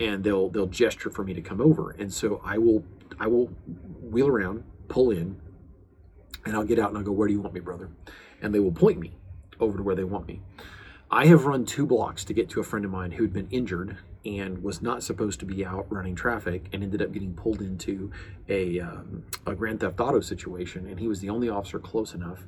and 0.01 0.21
they'll 0.21 0.49
they'll 0.49 0.67
gesture 0.67 1.09
for 1.09 1.23
me 1.23 1.33
to 1.33 1.41
come 1.41 1.61
over, 1.61 1.91
and 1.91 2.11
so 2.13 2.41
I 2.43 2.57
will 2.57 2.83
I 3.21 3.27
will 3.27 3.45
wheel 4.01 4.27
around, 4.27 4.65
pull 4.89 5.11
in, 5.11 5.39
and 6.45 6.57
I'll 6.57 6.65
get 6.65 6.77
out 6.77 6.89
and 6.89 6.97
I'll 6.97 7.05
go, 7.05 7.13
"Where 7.13 7.29
do 7.29 7.33
you 7.33 7.39
want 7.41 7.53
me, 7.53 7.61
brother?" 7.61 7.89
And 8.41 8.53
they 8.53 8.59
will 8.59 8.73
point 8.73 8.99
me 8.99 9.15
over 9.61 9.77
to 9.77 9.83
where 9.83 9.95
they 9.95 10.03
want 10.03 10.27
me. 10.27 10.41
I 11.13 11.27
have 11.27 11.45
run 11.45 11.63
two 11.63 11.85
blocks 11.85 12.25
to 12.25 12.33
get 12.33 12.49
to 12.49 12.59
a 12.59 12.63
friend 12.63 12.83
of 12.83 12.89
mine 12.89 13.11
who'd 13.11 13.31
been 13.31 13.47
injured 13.51 13.97
and 14.25 14.63
was 14.63 14.81
not 14.81 15.03
supposed 15.03 15.39
to 15.41 15.45
be 15.45 15.63
out 15.63 15.85
running 15.91 16.15
traffic 16.15 16.65
and 16.73 16.81
ended 16.81 17.03
up 17.03 17.11
getting 17.11 17.35
pulled 17.35 17.61
into 17.61 18.11
a, 18.49 18.79
um, 18.79 19.23
a 19.45 19.53
Grand 19.53 19.81
Theft 19.81 19.99
Auto 19.99 20.21
situation. 20.21 20.87
And 20.87 20.99
he 20.99 21.07
was 21.07 21.19
the 21.19 21.29
only 21.29 21.49
officer 21.49 21.77
close 21.77 22.15
enough. 22.15 22.47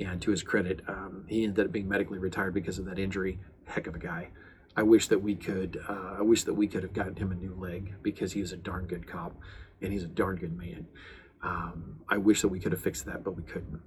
And 0.00 0.20
to 0.22 0.32
his 0.32 0.42
credit, 0.42 0.80
um, 0.88 1.24
he 1.28 1.44
ended 1.44 1.66
up 1.66 1.70
being 1.70 1.88
medically 1.88 2.18
retired 2.18 2.52
because 2.52 2.80
of 2.80 2.84
that 2.86 2.98
injury. 2.98 3.38
Heck 3.66 3.86
of 3.86 3.94
a 3.94 4.00
guy. 4.00 4.30
I 4.76 4.82
wish 4.82 5.06
that 5.06 5.22
we 5.22 5.36
could. 5.36 5.80
Uh, 5.88 6.16
I 6.18 6.22
wish 6.22 6.42
that 6.44 6.54
we 6.54 6.66
could 6.66 6.82
have 6.82 6.92
gotten 6.92 7.14
him 7.14 7.30
a 7.30 7.36
new 7.36 7.54
leg 7.54 7.94
because 8.02 8.32
he 8.32 8.40
was 8.40 8.50
a 8.50 8.56
darn 8.56 8.86
good 8.86 9.06
cop, 9.06 9.36
and 9.82 9.92
he's 9.92 10.02
a 10.02 10.08
darn 10.08 10.34
good 10.34 10.58
man. 10.58 10.88
Um, 11.42 12.00
I 12.08 12.16
wish 12.16 12.42
that 12.42 12.48
we 12.48 12.60
could 12.60 12.72
have 12.72 12.80
fixed 12.80 13.06
that, 13.06 13.24
but 13.24 13.36
we 13.36 13.42
couldn't. 13.42 13.80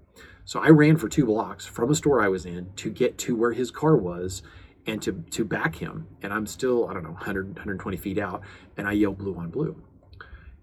So 0.45 0.59
I 0.59 0.69
ran 0.69 0.97
for 0.97 1.07
two 1.07 1.25
blocks 1.25 1.65
from 1.65 1.91
a 1.91 1.95
store 1.95 2.21
I 2.21 2.27
was 2.27 2.45
in 2.45 2.71
to 2.77 2.89
get 2.89 3.17
to 3.19 3.35
where 3.35 3.53
his 3.53 3.71
car 3.71 3.95
was 3.95 4.41
and 4.85 5.01
to, 5.01 5.23
to 5.31 5.45
back 5.45 5.75
him. 5.75 6.07
And 6.21 6.33
I'm 6.33 6.45
still, 6.45 6.89
I 6.89 6.93
don't 6.93 7.03
know, 7.03 7.11
100, 7.11 7.47
120 7.47 7.97
feet 7.97 8.17
out, 8.17 8.41
and 8.77 8.87
I 8.87 8.93
yell 8.93 9.13
blue 9.13 9.35
on 9.35 9.49
blue. 9.49 9.81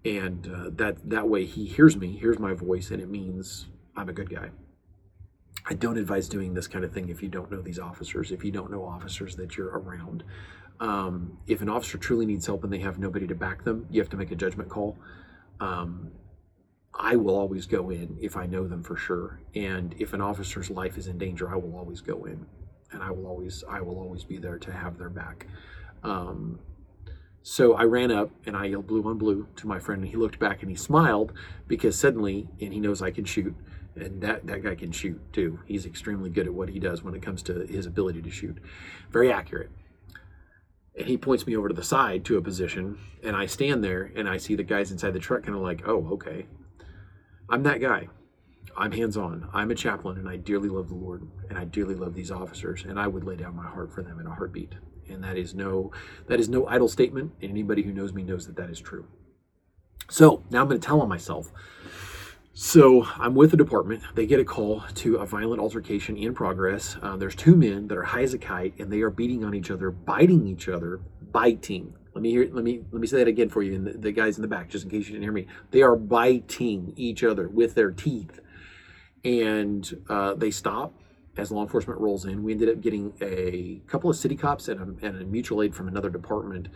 And 0.03 0.47
uh, 0.47 0.69
that, 0.73 1.09
that 1.09 1.29
way 1.29 1.45
he 1.45 1.65
hears 1.65 1.95
me, 1.95 2.17
hears 2.17 2.39
my 2.39 2.53
voice, 2.53 2.91
and 2.91 3.01
it 3.01 3.09
means 3.09 3.67
I'm 3.95 4.09
a 4.09 4.13
good 4.13 4.29
guy. 4.29 4.49
I 5.69 5.75
don't 5.75 5.97
advise 5.97 6.27
doing 6.27 6.53
this 6.53 6.67
kind 6.67 6.83
of 6.83 6.91
thing 6.91 7.09
if 7.09 7.21
you 7.21 7.29
don't 7.29 7.51
know 7.51 7.61
these 7.61 7.79
officers, 7.79 8.31
if 8.31 8.43
you 8.43 8.51
don't 8.51 8.71
know 8.71 8.83
officers 8.83 9.35
that 9.35 9.57
you're 9.57 9.77
around. 9.77 10.23
Um, 10.79 11.37
if 11.45 11.61
an 11.61 11.69
officer 11.69 11.99
truly 11.99 12.25
needs 12.25 12.47
help 12.47 12.63
and 12.63 12.73
they 12.73 12.79
have 12.79 12.97
nobody 12.97 13.27
to 13.27 13.35
back 13.35 13.63
them, 13.63 13.85
you 13.91 14.01
have 14.01 14.09
to 14.09 14.17
make 14.17 14.31
a 14.31 14.35
judgment 14.35 14.69
call. 14.69 14.97
Um, 15.59 16.11
I 16.93 17.15
will 17.15 17.37
always 17.37 17.65
go 17.65 17.89
in 17.89 18.17
if 18.21 18.35
I 18.35 18.45
know 18.45 18.67
them 18.67 18.83
for 18.83 18.97
sure. 18.97 19.39
And 19.55 19.95
if 19.97 20.13
an 20.13 20.21
officer's 20.21 20.69
life 20.69 20.97
is 20.97 21.07
in 21.07 21.17
danger, 21.17 21.49
I 21.49 21.55
will 21.55 21.75
always 21.75 22.01
go 22.01 22.25
in, 22.25 22.45
and 22.91 23.01
I 23.01 23.11
will 23.11 23.27
always 23.27 23.63
I 23.69 23.81
will 23.81 23.99
always 23.99 24.23
be 24.23 24.37
there 24.37 24.57
to 24.59 24.71
have 24.71 24.97
their 24.97 25.09
back. 25.09 25.47
Um, 26.03 26.59
so 27.43 27.73
I 27.73 27.83
ran 27.85 28.11
up 28.11 28.29
and 28.45 28.55
I 28.55 28.65
yelled 28.65 28.87
blue 28.87 29.03
on 29.07 29.17
blue 29.17 29.47
to 29.57 29.67
my 29.67 29.79
friend, 29.79 30.01
and 30.01 30.11
he 30.11 30.17
looked 30.17 30.37
back 30.37 30.61
and 30.61 30.69
he 30.69 30.75
smiled 30.75 31.33
because 31.67 31.97
suddenly, 31.97 32.47
and 32.59 32.73
he 32.73 32.79
knows 32.79 33.01
I 33.01 33.11
can 33.11 33.25
shoot, 33.25 33.55
and 33.95 34.21
that 34.21 34.45
that 34.47 34.63
guy 34.63 34.75
can 34.75 34.91
shoot 34.91 35.19
too. 35.33 35.59
He's 35.65 35.85
extremely 35.85 36.29
good 36.29 36.45
at 36.45 36.53
what 36.53 36.69
he 36.69 36.79
does 36.79 37.03
when 37.03 37.15
it 37.15 37.21
comes 37.21 37.41
to 37.43 37.65
his 37.65 37.85
ability 37.85 38.21
to 38.21 38.29
shoot, 38.29 38.57
very 39.11 39.31
accurate. 39.31 39.71
And 40.95 41.07
he 41.07 41.17
points 41.17 41.47
me 41.47 41.55
over 41.55 41.69
to 41.69 41.73
the 41.73 41.83
side 41.83 42.25
to 42.25 42.37
a 42.37 42.41
position, 42.41 42.99
and 43.23 43.35
I 43.35 43.45
stand 43.45 43.81
there 43.81 44.11
and 44.13 44.27
I 44.27 44.37
see 44.37 44.55
the 44.55 44.63
guys 44.63 44.91
inside 44.91 45.13
the 45.13 45.19
truck 45.19 45.43
kind 45.43 45.55
of 45.55 45.63
like, 45.63 45.87
oh, 45.87 46.09
okay. 46.11 46.47
I'm 47.51 47.63
that 47.63 47.81
guy. 47.81 48.07
I'm 48.77 48.93
hands 48.93 49.17
on. 49.17 49.49
I'm 49.53 49.71
a 49.71 49.75
chaplain 49.75 50.17
and 50.17 50.29
I 50.29 50.37
dearly 50.37 50.69
love 50.69 50.87
the 50.87 50.95
Lord 50.95 51.27
and 51.49 51.59
I 51.59 51.65
dearly 51.65 51.95
love 51.95 52.13
these 52.13 52.31
officers 52.31 52.85
and 52.85 52.97
I 52.97 53.07
would 53.07 53.25
lay 53.25 53.35
down 53.35 53.57
my 53.57 53.67
heart 53.67 53.91
for 53.91 54.01
them 54.01 54.21
in 54.21 54.25
a 54.25 54.33
heartbeat. 54.33 54.75
And 55.09 55.21
that 55.25 55.37
is 55.37 55.53
no 55.53 55.91
that 56.27 56.39
is 56.39 56.47
no 56.47 56.65
idle 56.67 56.87
statement 56.87 57.33
and 57.41 57.51
anybody 57.51 57.81
who 57.81 57.91
knows 57.91 58.13
me 58.13 58.23
knows 58.23 58.47
that 58.47 58.55
that 58.55 58.69
is 58.69 58.79
true. 58.79 59.05
So, 60.09 60.43
now 60.49 60.61
I'm 60.61 60.69
going 60.69 60.79
to 60.79 60.85
tell 60.85 61.01
on 61.01 61.09
myself. 61.09 61.51
So, 62.53 63.05
I'm 63.17 63.35
with 63.35 63.51
the 63.51 63.57
department. 63.57 64.03
They 64.15 64.25
get 64.25 64.39
a 64.39 64.45
call 64.45 64.83
to 64.95 65.17
a 65.17 65.25
violent 65.25 65.61
altercation 65.61 66.17
in 66.17 66.33
progress. 66.33 66.97
Uh, 67.01 67.17
there's 67.17 67.35
two 67.35 67.55
men 67.55 67.87
that 67.87 67.97
are 67.97 68.03
high 68.03 68.23
as 68.23 68.33
a 68.33 68.37
kite 68.37 68.73
and 68.79 68.91
they 68.91 69.01
are 69.01 69.09
beating 69.09 69.43
on 69.43 69.53
each 69.53 69.71
other, 69.71 69.91
biting 69.91 70.47
each 70.47 70.69
other, 70.69 71.01
biting 71.31 71.95
let 72.13 72.21
me 72.21 72.31
hear. 72.31 72.49
Let 72.51 72.63
me 72.63 72.81
let 72.91 73.01
me 73.01 73.07
say 73.07 73.17
that 73.17 73.27
again 73.27 73.49
for 73.49 73.61
you, 73.61 73.75
and 73.75 73.87
the, 73.87 73.93
the 73.93 74.11
guys 74.11 74.37
in 74.37 74.41
the 74.41 74.47
back, 74.47 74.69
just 74.69 74.83
in 74.83 74.89
case 74.89 75.07
you 75.07 75.13
didn't 75.13 75.23
hear 75.23 75.31
me. 75.31 75.47
They 75.71 75.81
are 75.81 75.95
biting 75.95 76.93
each 76.95 77.23
other 77.23 77.47
with 77.47 77.75
their 77.75 77.91
teeth, 77.91 78.39
and 79.23 80.03
uh, 80.09 80.33
they 80.33 80.51
stop 80.51 80.93
as 81.37 81.51
law 81.51 81.61
enforcement 81.61 81.99
rolls 81.99 82.25
in. 82.25 82.43
We 82.43 82.51
ended 82.51 82.69
up 82.69 82.81
getting 82.81 83.13
a 83.21 83.81
couple 83.87 84.09
of 84.09 84.17
city 84.17 84.35
cops 84.35 84.67
and 84.67 84.79
a, 85.01 85.05
and 85.05 85.21
a 85.21 85.25
mutual 85.25 85.61
aid 85.61 85.73
from 85.73 85.87
another 85.87 86.09
department, 86.09 86.67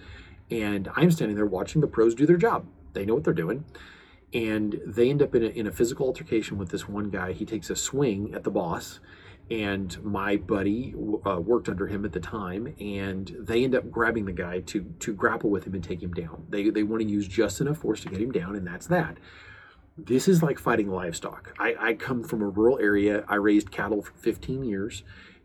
and 0.49 0.89
I'm 0.95 1.11
standing 1.11 1.35
there 1.35 1.45
watching 1.45 1.81
the 1.81 1.87
pros 1.87 2.15
do 2.15 2.25
their 2.25 2.37
job. 2.37 2.65
They 2.93 3.05
know 3.05 3.15
what 3.15 3.25
they're 3.25 3.33
doing, 3.33 3.65
and 4.33 4.79
they 4.85 5.09
end 5.09 5.21
up 5.21 5.35
in 5.35 5.43
a, 5.43 5.47
in 5.47 5.67
a 5.67 5.71
physical 5.71 6.07
altercation 6.07 6.57
with 6.57 6.69
this 6.69 6.87
one 6.87 7.09
guy. 7.09 7.33
He 7.33 7.45
takes 7.45 7.69
a 7.69 7.75
swing 7.75 8.33
at 8.33 8.45
the 8.45 8.51
boss 8.51 8.99
and 9.51 10.03
my 10.03 10.37
buddy 10.37 10.93
uh, 11.25 11.39
worked 11.39 11.69
under 11.69 11.87
him 11.87 12.03
at 12.03 12.13
the 12.13 12.19
time 12.19 12.73
and 12.79 13.35
they 13.39 13.63
end 13.63 13.75
up 13.75 13.91
grabbing 13.91 14.25
the 14.25 14.33
guy 14.33 14.59
to 14.61 14.93
to 14.99 15.13
grapple 15.13 15.49
with 15.49 15.67
him 15.67 15.75
and 15.75 15.83
take 15.83 16.01
him 16.01 16.13
down. 16.13 16.45
They 16.49 16.69
they 16.69 16.83
want 16.83 17.03
to 17.03 17.07
use 17.07 17.27
just 17.27 17.61
enough 17.61 17.77
force 17.77 18.01
to 18.01 18.09
get 18.09 18.21
him 18.21 18.31
down 18.31 18.55
and 18.55 18.65
that's 18.65 18.87
that. 18.87 19.17
This 19.97 20.27
is 20.27 20.41
like 20.41 20.59
fighting 20.59 20.89
livestock. 20.89 21.53
I 21.59 21.75
i 21.79 21.93
come 21.93 22.23
from 22.23 22.41
a 22.41 22.47
rural 22.47 22.79
area. 22.79 23.23
I 23.27 23.35
raised 23.35 23.71
cattle 23.71 24.01
for 24.01 24.13
15 24.13 24.63
years 24.63 25.03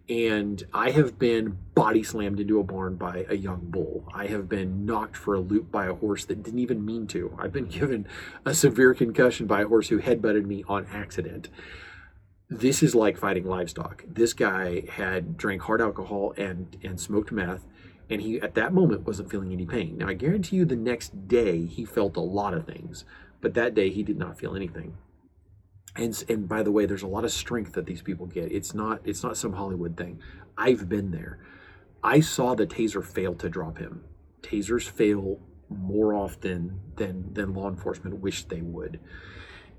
and 0.08 0.64
I 0.72 0.90
have 0.90 1.18
been 1.18 1.58
body 1.74 2.02
slammed 2.02 2.40
into 2.40 2.58
a 2.58 2.64
barn 2.64 2.96
by 2.96 3.26
a 3.28 3.36
young 3.36 3.60
bull. 3.70 4.08
I 4.12 4.26
have 4.26 4.48
been 4.48 4.84
knocked 4.84 5.16
for 5.16 5.34
a 5.34 5.40
loop 5.40 5.70
by 5.70 5.86
a 5.86 5.94
horse 5.94 6.24
that 6.24 6.42
didn't 6.42 6.58
even 6.58 6.84
mean 6.84 7.06
to. 7.08 7.36
I've 7.38 7.52
been 7.52 7.66
given 7.66 8.08
a 8.46 8.54
severe 8.54 8.94
concussion 8.94 9.46
by 9.46 9.60
a 9.60 9.68
horse 9.68 9.88
who 9.88 10.00
headbutted 10.00 10.46
me 10.46 10.64
on 10.66 10.86
accident 10.90 11.48
this 12.50 12.82
is 12.82 12.96
like 12.96 13.16
fighting 13.16 13.46
livestock. 13.46 14.04
This 14.08 14.32
guy 14.32 14.82
had 14.90 15.36
drank 15.36 15.62
hard 15.62 15.80
alcohol 15.80 16.34
and 16.36 16.76
and 16.82 17.00
smoked 17.00 17.30
meth, 17.30 17.64
and 18.10 18.20
he 18.20 18.40
at 18.40 18.54
that 18.54 18.74
moment 18.74 19.06
wasn't 19.06 19.30
feeling 19.30 19.52
any 19.52 19.64
pain. 19.64 19.96
Now 19.98 20.08
I 20.08 20.14
guarantee 20.14 20.56
you, 20.56 20.64
the 20.64 20.74
next 20.74 21.28
day 21.28 21.64
he 21.64 21.84
felt 21.84 22.16
a 22.16 22.20
lot 22.20 22.52
of 22.52 22.66
things, 22.66 23.04
but 23.40 23.54
that 23.54 23.74
day 23.74 23.90
he 23.90 24.02
did 24.02 24.18
not 24.18 24.36
feel 24.36 24.56
anything. 24.56 24.96
And 25.94 26.24
and 26.28 26.48
by 26.48 26.64
the 26.64 26.72
way, 26.72 26.86
there's 26.86 27.04
a 27.04 27.08
lot 27.08 27.24
of 27.24 27.30
strength 27.30 27.72
that 27.74 27.86
these 27.86 28.02
people 28.02 28.26
get. 28.26 28.50
It's 28.50 28.74
not 28.74 29.00
it's 29.04 29.22
not 29.22 29.36
some 29.36 29.52
Hollywood 29.52 29.96
thing. 29.96 30.20
I've 30.58 30.88
been 30.88 31.12
there. 31.12 31.38
I 32.02 32.18
saw 32.18 32.54
the 32.54 32.66
taser 32.66 33.04
fail 33.04 33.34
to 33.36 33.48
drop 33.48 33.78
him. 33.78 34.04
Tasers 34.42 34.88
fail 34.88 35.38
more 35.68 36.14
often 36.14 36.80
than 36.96 37.32
than 37.32 37.54
law 37.54 37.68
enforcement 37.68 38.18
wish 38.18 38.44
they 38.44 38.60
would. 38.60 38.98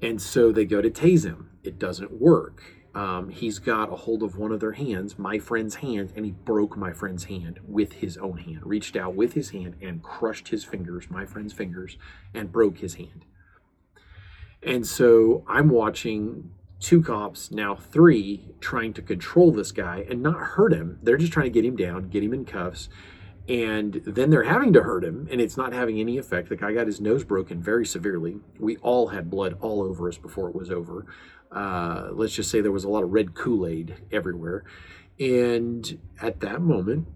And 0.02 0.22
so 0.22 0.52
they 0.52 0.66
go 0.66 0.82
to 0.82 0.90
tase 0.90 1.26
him. 1.26 1.52
It 1.64 1.78
doesn't 1.78 2.20
work. 2.20 2.64
Um, 2.94 3.30
he's 3.30 3.60
got 3.60 3.92
a 3.92 3.96
hold 3.96 4.22
of 4.22 4.38
one 4.38 4.52
of 4.52 4.60
their 4.60 4.74
hands, 4.74 5.18
my 5.18 5.40
friend's 5.40 5.76
hand, 5.76 6.12
and 6.16 6.26
he 6.26 6.32
broke 6.32 6.76
my 6.76 6.92
friend's 6.92 7.26
hand 7.26 7.60
with 7.66 7.94
his 7.94 8.18
own 8.18 8.40
hand. 8.40 8.60
Reached 8.64 8.98
out 8.98 9.16
with 9.16 9.34
his 9.34 9.52
hand 9.52 9.76
and 9.82 10.04
crushed 10.04 10.50
his 10.50 10.66
fingers, 10.66 11.10
my 11.10 11.26
friend's 11.26 11.54
fingers, 11.54 11.98
and 12.34 12.52
broke 12.52 12.80
his 12.80 12.96
hand. 12.96 13.26
And 14.62 14.86
so 14.86 15.46
I'm 15.48 15.70
watching 15.70 16.52
two 16.80 17.02
cops, 17.02 17.50
now 17.52 17.76
three, 17.76 18.56
trying 18.60 18.92
to 18.94 19.02
control 19.02 19.52
this 19.52 19.72
guy 19.72 20.06
and 20.10 20.22
not 20.22 20.38
hurt 20.38 20.74
him. 20.74 21.00
They're 21.02 21.18
just 21.18 21.32
trying 21.32 21.46
to 21.46 21.52
get 21.52 21.64
him 21.64 21.78
down, 21.78 22.10
get 22.10 22.24
him 22.24 22.34
in 22.34 22.44
cuffs 22.44 22.90
and 23.48 23.94
then 24.06 24.30
they're 24.30 24.44
having 24.44 24.74
to 24.74 24.84
hurt 24.84 25.04
him 25.04 25.28
and 25.32 25.42
it's 25.42 25.58
not 25.58 25.74
having 25.74 26.00
any 26.00 26.18
effect. 26.18 26.50
The 26.50 26.56
guy 26.56 26.74
got 26.74 26.88
his 26.88 27.02
nose 27.02 27.24
broken 27.24 27.62
very 27.62 27.86
severely. 27.86 28.38
We 28.60 28.78
all 28.78 29.08
had 29.08 29.30
blood 29.30 29.58
all 29.62 29.82
over 29.82 30.08
us 30.08 30.18
before 30.18 30.50
it 30.50 30.56
was 30.56 30.72
over. 30.72 31.06
Uh, 31.52 32.10
let's 32.12 32.34
just 32.34 32.50
say 32.50 32.62
there 32.62 32.72
was 32.72 32.84
a 32.84 32.90
lot 32.90 33.04
of 33.04 33.12
red 33.12 33.34
kool-aid 33.34 33.96
everywhere. 34.12 34.64
And 35.20 36.00
at 36.22 36.40
that 36.40 36.62
moment 36.62 37.08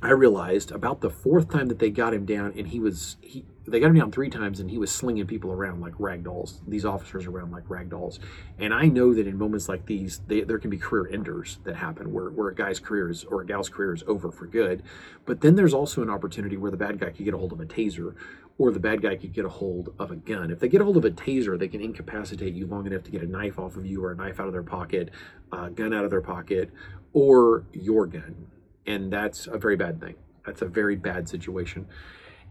i 0.00 0.10
realized 0.10 0.70
about 0.70 1.00
the 1.00 1.10
fourth 1.10 1.50
time 1.50 1.66
that 1.66 1.78
they 1.78 1.90
got 1.90 2.14
him 2.14 2.24
down 2.24 2.52
and 2.56 2.68
he 2.68 2.78
was 2.78 3.16
he 3.20 3.44
they 3.70 3.80
got 3.80 3.88
him 3.90 3.96
down 3.96 4.10
three 4.10 4.30
times 4.30 4.60
and 4.60 4.70
he 4.70 4.78
was 4.78 4.90
slinging 4.90 5.26
people 5.26 5.52
around 5.52 5.80
like 5.80 5.94
rag 5.98 6.24
dolls. 6.24 6.60
These 6.66 6.84
officers 6.84 7.26
around 7.26 7.50
like 7.52 7.68
rag 7.68 7.90
dolls. 7.90 8.18
And 8.58 8.72
i 8.72 8.86
know 8.86 9.14
that 9.14 9.26
in 9.26 9.38
moments 9.38 9.68
like 9.68 9.86
these 9.86 10.20
they, 10.26 10.42
there 10.42 10.58
can 10.58 10.70
be 10.70 10.78
career 10.78 11.08
enders 11.12 11.58
that 11.64 11.76
happen 11.76 12.12
where, 12.12 12.30
where 12.30 12.48
a 12.48 12.54
guy's 12.54 12.78
career 12.78 13.10
is 13.10 13.24
or 13.24 13.42
a 13.42 13.46
gal's 13.46 13.68
career 13.68 13.94
is 13.94 14.02
over 14.06 14.30
for 14.30 14.46
good. 14.46 14.82
But 15.26 15.40
then 15.40 15.56
there's 15.56 15.74
also 15.74 16.02
an 16.02 16.10
opportunity 16.10 16.56
where 16.56 16.70
the 16.70 16.76
bad 16.76 16.98
guy 16.98 17.10
could 17.10 17.24
get 17.24 17.34
a 17.34 17.38
hold 17.38 17.52
of 17.52 17.60
a 17.60 17.66
taser 17.66 18.14
or 18.58 18.72
the 18.72 18.80
bad 18.80 19.02
guy 19.02 19.14
could 19.16 19.32
get 19.32 19.44
a 19.44 19.48
hold 19.48 19.94
of 19.98 20.10
a 20.10 20.16
gun. 20.16 20.50
If 20.50 20.58
they 20.58 20.68
get 20.68 20.80
a 20.80 20.84
hold 20.84 20.96
of 20.96 21.04
a 21.04 21.10
taser 21.10 21.58
they 21.58 21.68
can 21.68 21.80
incapacitate 21.80 22.54
you 22.54 22.66
long 22.66 22.86
enough 22.86 23.04
to 23.04 23.10
get 23.10 23.22
a 23.22 23.26
knife 23.26 23.58
off 23.58 23.76
of 23.76 23.86
you 23.86 24.04
or 24.04 24.12
a 24.12 24.16
knife 24.16 24.40
out 24.40 24.46
of 24.46 24.52
their 24.52 24.62
pocket 24.62 25.10
a 25.52 25.70
gun 25.70 25.94
out 25.94 26.04
of 26.04 26.10
their 26.10 26.20
pocket 26.20 26.70
or 27.12 27.64
your 27.72 28.06
gun. 28.06 28.46
And 28.86 29.12
that's 29.12 29.46
a 29.46 29.58
very 29.58 29.76
bad 29.76 30.00
thing. 30.00 30.14
That's 30.46 30.62
a 30.62 30.66
very 30.66 30.96
bad 30.96 31.28
situation 31.28 31.86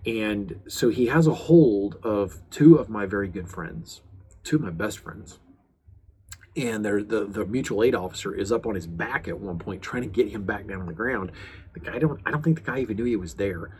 and 0.05 0.61
so 0.67 0.89
he 0.89 1.07
has 1.07 1.27
a 1.27 1.33
hold 1.33 1.97
of 2.03 2.41
two 2.49 2.75
of 2.75 2.89
my 2.89 3.05
very 3.05 3.27
good 3.27 3.49
friends, 3.49 4.01
two 4.43 4.57
of 4.57 4.61
my 4.61 4.69
best 4.69 4.99
friends. 4.99 5.39
And 6.55 6.83
the, 6.83 7.27
the 7.29 7.45
mutual 7.45 7.83
aid 7.83 7.93
officer 7.93 8.33
is 8.33 8.51
up 8.51 8.65
on 8.65 8.73
his 8.73 8.87
back 8.87 9.27
at 9.27 9.39
one 9.39 9.59
point 9.59 9.81
trying 9.81 10.01
to 10.01 10.07
get 10.07 10.29
him 10.29 10.43
back 10.43 10.67
down 10.67 10.81
on 10.81 10.87
the 10.87 10.93
ground. 10.93 11.31
The 11.73 11.79
guy 11.79 11.99
don't 11.99 12.19
I 12.25 12.31
don't 12.31 12.43
think 12.43 12.63
the 12.63 12.71
guy 12.71 12.79
even 12.79 12.97
knew 12.97 13.03
he 13.03 13.15
was 13.15 13.35
there. 13.35 13.75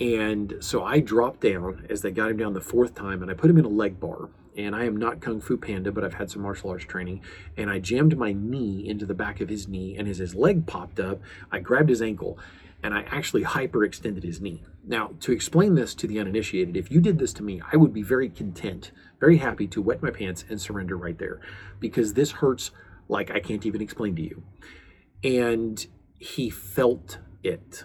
And 0.00 0.54
so 0.60 0.82
I 0.82 1.00
dropped 1.00 1.40
down 1.40 1.86
as 1.90 2.02
they 2.02 2.10
got 2.10 2.30
him 2.30 2.38
down 2.38 2.54
the 2.54 2.60
fourth 2.60 2.94
time 2.94 3.20
and 3.22 3.30
I 3.30 3.34
put 3.34 3.50
him 3.50 3.58
in 3.58 3.64
a 3.64 3.68
leg 3.68 4.00
bar. 4.00 4.30
And 4.56 4.74
I 4.74 4.84
am 4.84 4.96
not 4.96 5.20
Kung 5.20 5.40
Fu 5.40 5.56
Panda, 5.56 5.90
but 5.90 6.04
I've 6.04 6.14
had 6.14 6.30
some 6.30 6.42
martial 6.42 6.70
arts 6.70 6.84
training. 6.84 7.22
And 7.56 7.68
I 7.68 7.80
jammed 7.80 8.16
my 8.16 8.32
knee 8.32 8.88
into 8.88 9.04
the 9.04 9.14
back 9.14 9.40
of 9.40 9.48
his 9.48 9.66
knee. 9.66 9.96
And 9.96 10.06
as 10.08 10.18
his 10.18 10.34
leg 10.34 10.66
popped 10.66 11.00
up, 11.00 11.20
I 11.50 11.58
grabbed 11.58 11.88
his 11.88 12.00
ankle 12.00 12.38
and 12.84 12.92
I 12.92 13.00
actually 13.10 13.44
hyperextended 13.44 14.22
his 14.22 14.42
knee. 14.42 14.62
Now, 14.86 15.12
to 15.20 15.32
explain 15.32 15.74
this 15.74 15.94
to 15.94 16.06
the 16.06 16.20
uninitiated, 16.20 16.76
if 16.76 16.90
you 16.90 17.00
did 17.00 17.18
this 17.18 17.32
to 17.32 17.42
me, 17.42 17.62
I 17.72 17.76
would 17.78 17.94
be 17.94 18.02
very 18.02 18.28
content, 18.28 18.92
very 19.18 19.38
happy 19.38 19.66
to 19.68 19.80
wet 19.80 20.02
my 20.02 20.10
pants 20.10 20.44
and 20.50 20.60
surrender 20.60 20.94
right 20.94 21.18
there 21.18 21.40
because 21.80 22.12
this 22.12 22.30
hurts 22.30 22.72
like 23.08 23.30
I 23.30 23.40
can't 23.40 23.64
even 23.64 23.80
explain 23.80 24.14
to 24.16 24.22
you. 24.22 24.42
And 25.24 25.84
he 26.18 26.50
felt 26.50 27.18
it. 27.42 27.84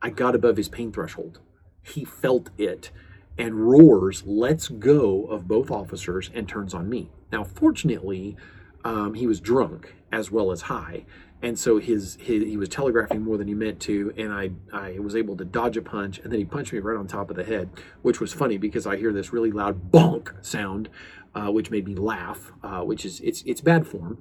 I 0.00 0.10
got 0.10 0.36
above 0.36 0.56
his 0.56 0.68
pain 0.68 0.92
threshold. 0.92 1.40
He 1.82 2.04
felt 2.04 2.50
it 2.56 2.92
and 3.36 3.68
roars, 3.68 4.24
lets 4.24 4.68
go 4.68 5.24
of 5.24 5.48
both 5.48 5.72
officers 5.72 6.30
and 6.32 6.48
turns 6.48 6.72
on 6.72 6.88
me. 6.88 7.10
Now, 7.32 7.42
fortunately, 7.42 8.36
um, 8.84 9.14
he 9.14 9.26
was 9.26 9.40
drunk 9.40 9.94
as 10.12 10.30
well 10.30 10.52
as 10.52 10.62
high 10.62 11.04
and 11.42 11.58
so 11.58 11.78
his, 11.78 12.18
his, 12.20 12.44
he 12.44 12.56
was 12.56 12.68
telegraphing 12.68 13.22
more 13.22 13.38
than 13.38 13.48
he 13.48 13.54
meant 13.54 13.80
to 13.80 14.12
and 14.16 14.32
I, 14.32 14.50
I 14.72 14.98
was 14.98 15.16
able 15.16 15.36
to 15.36 15.44
dodge 15.44 15.76
a 15.76 15.82
punch 15.82 16.18
and 16.18 16.32
then 16.32 16.38
he 16.38 16.44
punched 16.44 16.72
me 16.72 16.78
right 16.80 16.96
on 16.96 17.06
top 17.06 17.30
of 17.30 17.36
the 17.36 17.44
head 17.44 17.70
which 18.02 18.20
was 18.20 18.32
funny 18.32 18.58
because 18.58 18.86
i 18.86 18.96
hear 18.96 19.12
this 19.12 19.32
really 19.32 19.50
loud 19.50 19.90
bonk 19.90 20.44
sound 20.44 20.88
uh, 21.34 21.50
which 21.50 21.70
made 21.70 21.86
me 21.86 21.94
laugh, 21.94 22.52
uh, 22.62 22.80
which 22.80 23.04
is 23.04 23.20
it's 23.20 23.42
it's 23.46 23.60
bad 23.60 23.86
form, 23.86 24.18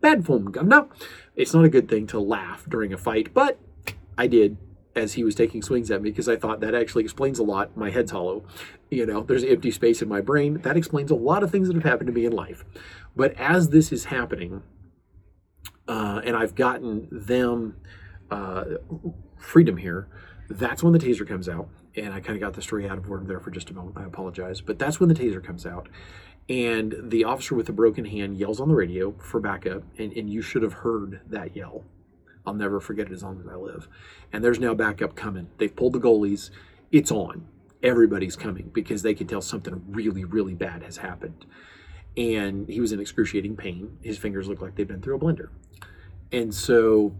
bad 0.00 0.24
form. 0.24 0.52
No, 0.62 0.88
it's 1.36 1.54
not 1.54 1.64
a 1.64 1.68
good 1.68 1.88
thing 1.88 2.06
to 2.08 2.18
laugh 2.18 2.64
during 2.68 2.92
a 2.92 2.98
fight, 2.98 3.32
but 3.32 3.58
I 4.16 4.26
did 4.26 4.56
as 4.96 5.12
he 5.12 5.22
was 5.22 5.34
taking 5.34 5.62
swings 5.62 5.90
at 5.90 6.02
me 6.02 6.10
because 6.10 6.28
I 6.28 6.36
thought 6.36 6.60
that 6.60 6.74
actually 6.74 7.04
explains 7.04 7.38
a 7.38 7.44
lot. 7.44 7.76
My 7.76 7.90
head's 7.90 8.10
hollow, 8.10 8.44
you 8.90 9.06
know. 9.06 9.22
There's 9.22 9.44
empty 9.44 9.70
space 9.70 10.02
in 10.02 10.08
my 10.08 10.20
brain. 10.20 10.60
That 10.62 10.76
explains 10.76 11.10
a 11.10 11.16
lot 11.16 11.42
of 11.42 11.50
things 11.50 11.68
that 11.68 11.74
have 11.74 11.84
happened 11.84 12.08
to 12.08 12.12
me 12.12 12.26
in 12.26 12.32
life. 12.32 12.64
But 13.14 13.34
as 13.34 13.68
this 13.68 13.92
is 13.92 14.06
happening, 14.06 14.62
uh, 15.88 16.20
and 16.24 16.36
I've 16.36 16.54
gotten 16.54 17.08
them 17.10 17.76
uh, 18.30 18.64
freedom 19.38 19.78
here, 19.78 20.08
that's 20.50 20.82
when 20.82 20.92
the 20.92 20.98
taser 20.98 21.26
comes 21.26 21.48
out. 21.48 21.68
And 21.96 22.12
I 22.12 22.20
kind 22.20 22.36
of 22.36 22.40
got 22.40 22.52
the 22.52 22.62
story 22.62 22.88
out 22.88 22.98
of 22.98 23.10
order 23.10 23.24
there 23.24 23.40
for 23.40 23.50
just 23.50 23.70
a 23.70 23.74
moment. 23.74 23.96
I 23.98 24.04
apologize. 24.04 24.60
But 24.60 24.78
that's 24.78 25.00
when 25.00 25.08
the 25.08 25.14
taser 25.14 25.42
comes 25.42 25.66
out. 25.66 25.88
And 26.48 26.94
the 27.02 27.24
officer 27.24 27.54
with 27.54 27.66
the 27.66 27.72
broken 27.72 28.04
hand 28.04 28.36
yells 28.36 28.60
on 28.60 28.68
the 28.68 28.74
radio 28.74 29.12
for 29.18 29.40
backup. 29.40 29.82
And, 29.98 30.12
and 30.12 30.30
you 30.30 30.40
should 30.40 30.62
have 30.62 30.74
heard 30.74 31.20
that 31.26 31.56
yell. 31.56 31.84
I'll 32.46 32.54
never 32.54 32.80
forget 32.80 33.08
it 33.08 33.12
as 33.12 33.22
long 33.22 33.40
as 33.40 33.46
I 33.46 33.56
live. 33.56 33.88
And 34.32 34.44
there's 34.44 34.60
now 34.60 34.74
backup 34.74 35.16
coming. 35.16 35.48
They've 35.58 35.74
pulled 35.74 35.94
the 35.94 35.98
goalies. 35.98 36.50
It's 36.92 37.10
on. 37.10 37.46
Everybody's 37.82 38.36
coming 38.36 38.70
because 38.72 39.02
they 39.02 39.14
can 39.14 39.26
tell 39.26 39.42
something 39.42 39.84
really, 39.88 40.24
really 40.24 40.54
bad 40.54 40.82
has 40.82 40.98
happened. 40.98 41.46
And 42.18 42.68
he 42.68 42.80
was 42.80 42.90
in 42.90 42.98
excruciating 42.98 43.56
pain. 43.56 43.96
His 44.02 44.18
fingers 44.18 44.48
look 44.48 44.60
like 44.60 44.74
they've 44.74 44.88
been 44.88 45.00
through 45.00 45.16
a 45.16 45.20
blender. 45.20 45.50
And 46.32 46.52
so 46.52 47.14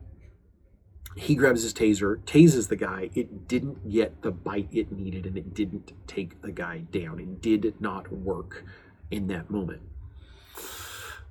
he 1.17 1.37
grabs 1.37 1.63
his 1.63 1.73
taser, 1.73 2.19
tases 2.25 2.69
the 2.69 2.77
guy. 2.77 3.11
It 3.15 3.47
didn't 3.47 3.89
get 3.89 4.23
the 4.23 4.33
bite 4.33 4.69
it 4.73 4.91
needed, 4.91 5.25
and 5.25 5.39
it 5.39 5.55
didn't 5.55 5.93
take 6.07 6.43
the 6.43 6.51
guy 6.51 6.79
down. 6.91 7.21
It 7.21 7.41
did 7.41 7.81
not 7.81 8.13
work 8.13 8.65
in 9.11 9.29
that 9.29 9.51
moment. 9.51 9.83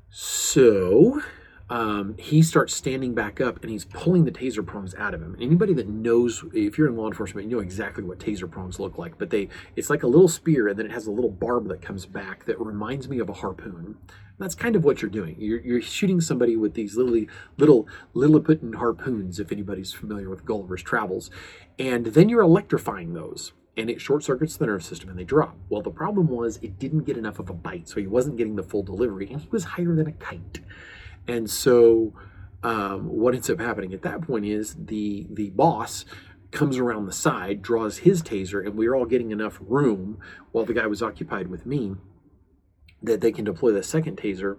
So 0.09 1.21
um, 1.69 2.15
he 2.17 2.41
starts 2.41 2.73
standing 2.73 3.13
back 3.13 3.41
up 3.41 3.61
and 3.61 3.69
he's 3.69 3.85
pulling 3.85 4.23
the 4.23 4.31
taser 4.31 4.65
prongs 4.65 4.95
out 4.95 5.13
of 5.13 5.21
him. 5.21 5.35
Anybody 5.39 5.73
that 5.73 5.89
knows, 5.89 6.43
if 6.53 6.77
you're 6.77 6.87
in 6.87 6.95
law 6.95 7.07
enforcement, 7.07 7.49
you 7.49 7.57
know 7.57 7.61
exactly 7.61 8.03
what 8.03 8.19
taser 8.19 8.49
prongs 8.49 8.79
look 8.79 8.97
like. 8.97 9.17
But 9.17 9.31
they, 9.31 9.49
it's 9.75 9.89
like 9.89 10.03
a 10.03 10.07
little 10.07 10.29
spear, 10.29 10.69
and 10.69 10.79
then 10.79 10.85
it 10.85 10.93
has 10.93 11.07
a 11.07 11.11
little 11.11 11.29
barb 11.29 11.67
that 11.67 11.81
comes 11.81 12.05
back 12.05 12.45
that 12.45 12.59
reminds 12.59 13.09
me 13.09 13.19
of 13.19 13.29
a 13.29 13.33
harpoon. 13.33 13.97
That's 14.39 14.55
kind 14.55 14.75
of 14.75 14.85
what 14.85 15.01
you're 15.01 15.11
doing. 15.11 15.35
You're, 15.39 15.59
you're 15.59 15.81
shooting 15.81 16.21
somebody 16.21 16.55
with 16.55 16.75
these 16.75 16.95
little, 16.95 17.25
little 17.57 17.87
Lilliputian 18.13 18.73
harpoons, 18.73 19.39
if 19.39 19.51
anybody's 19.51 19.91
familiar 19.91 20.29
with 20.29 20.45
Gulliver's 20.45 20.83
Travels, 20.83 21.29
and 21.79 22.07
then 22.07 22.29
you're 22.29 22.41
electrifying 22.41 23.13
those 23.13 23.53
and 23.75 23.91
it 23.91 24.01
short 24.01 24.23
circuits 24.23 24.57
the 24.57 24.65
nerve 24.65 24.83
system 24.83 25.09
and 25.09 25.19
they 25.19 25.23
drop. 25.23 25.55
Well, 25.69 25.83
the 25.83 25.91
problem 25.91 26.29
was 26.29 26.57
it 26.57 26.79
didn't 26.79 27.03
get 27.03 27.15
enough 27.15 27.37
of 27.37 27.49
a 27.49 27.53
bite, 27.53 27.87
so 27.87 27.99
he 27.99 28.07
wasn't 28.07 28.37
getting 28.37 28.55
the 28.55 28.63
full 28.63 28.81
delivery, 28.81 29.29
and 29.31 29.39
he 29.39 29.47
was 29.49 29.63
higher 29.63 29.93
than 29.95 30.07
a 30.07 30.13
kite. 30.13 30.61
And 31.27 31.49
so, 31.49 32.13
um, 32.63 33.07
what 33.07 33.35
ends 33.35 33.49
up 33.49 33.59
happening 33.59 33.93
at 33.93 34.01
that 34.01 34.21
point 34.21 34.45
is 34.45 34.75
the 34.75 35.27
the 35.29 35.49
boss 35.51 36.05
comes 36.51 36.77
around 36.77 37.05
the 37.05 37.13
side, 37.13 37.61
draws 37.61 37.99
his 37.99 38.23
taser, 38.23 38.65
and 38.65 38.75
we 38.75 38.87
are 38.87 38.95
all 38.95 39.05
getting 39.05 39.31
enough 39.31 39.59
room 39.61 40.17
while 40.51 40.65
the 40.65 40.73
guy 40.73 40.87
was 40.87 41.01
occupied 41.01 41.47
with 41.47 41.65
me 41.65 41.95
that 43.01 43.21
they 43.21 43.31
can 43.31 43.45
deploy 43.45 43.71
the 43.71 43.83
second 43.83 44.17
taser. 44.17 44.57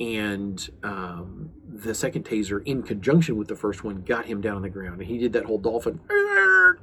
And 0.00 0.68
um, 0.82 1.50
the 1.66 1.94
second 1.94 2.24
taser, 2.24 2.62
in 2.64 2.82
conjunction 2.82 3.36
with 3.36 3.48
the 3.48 3.56
first 3.56 3.84
one, 3.84 4.02
got 4.02 4.26
him 4.26 4.40
down 4.40 4.56
on 4.56 4.62
the 4.62 4.68
ground. 4.68 5.00
And 5.00 5.08
he 5.08 5.18
did 5.18 5.32
that 5.34 5.44
whole 5.44 5.58
dolphin 5.58 6.00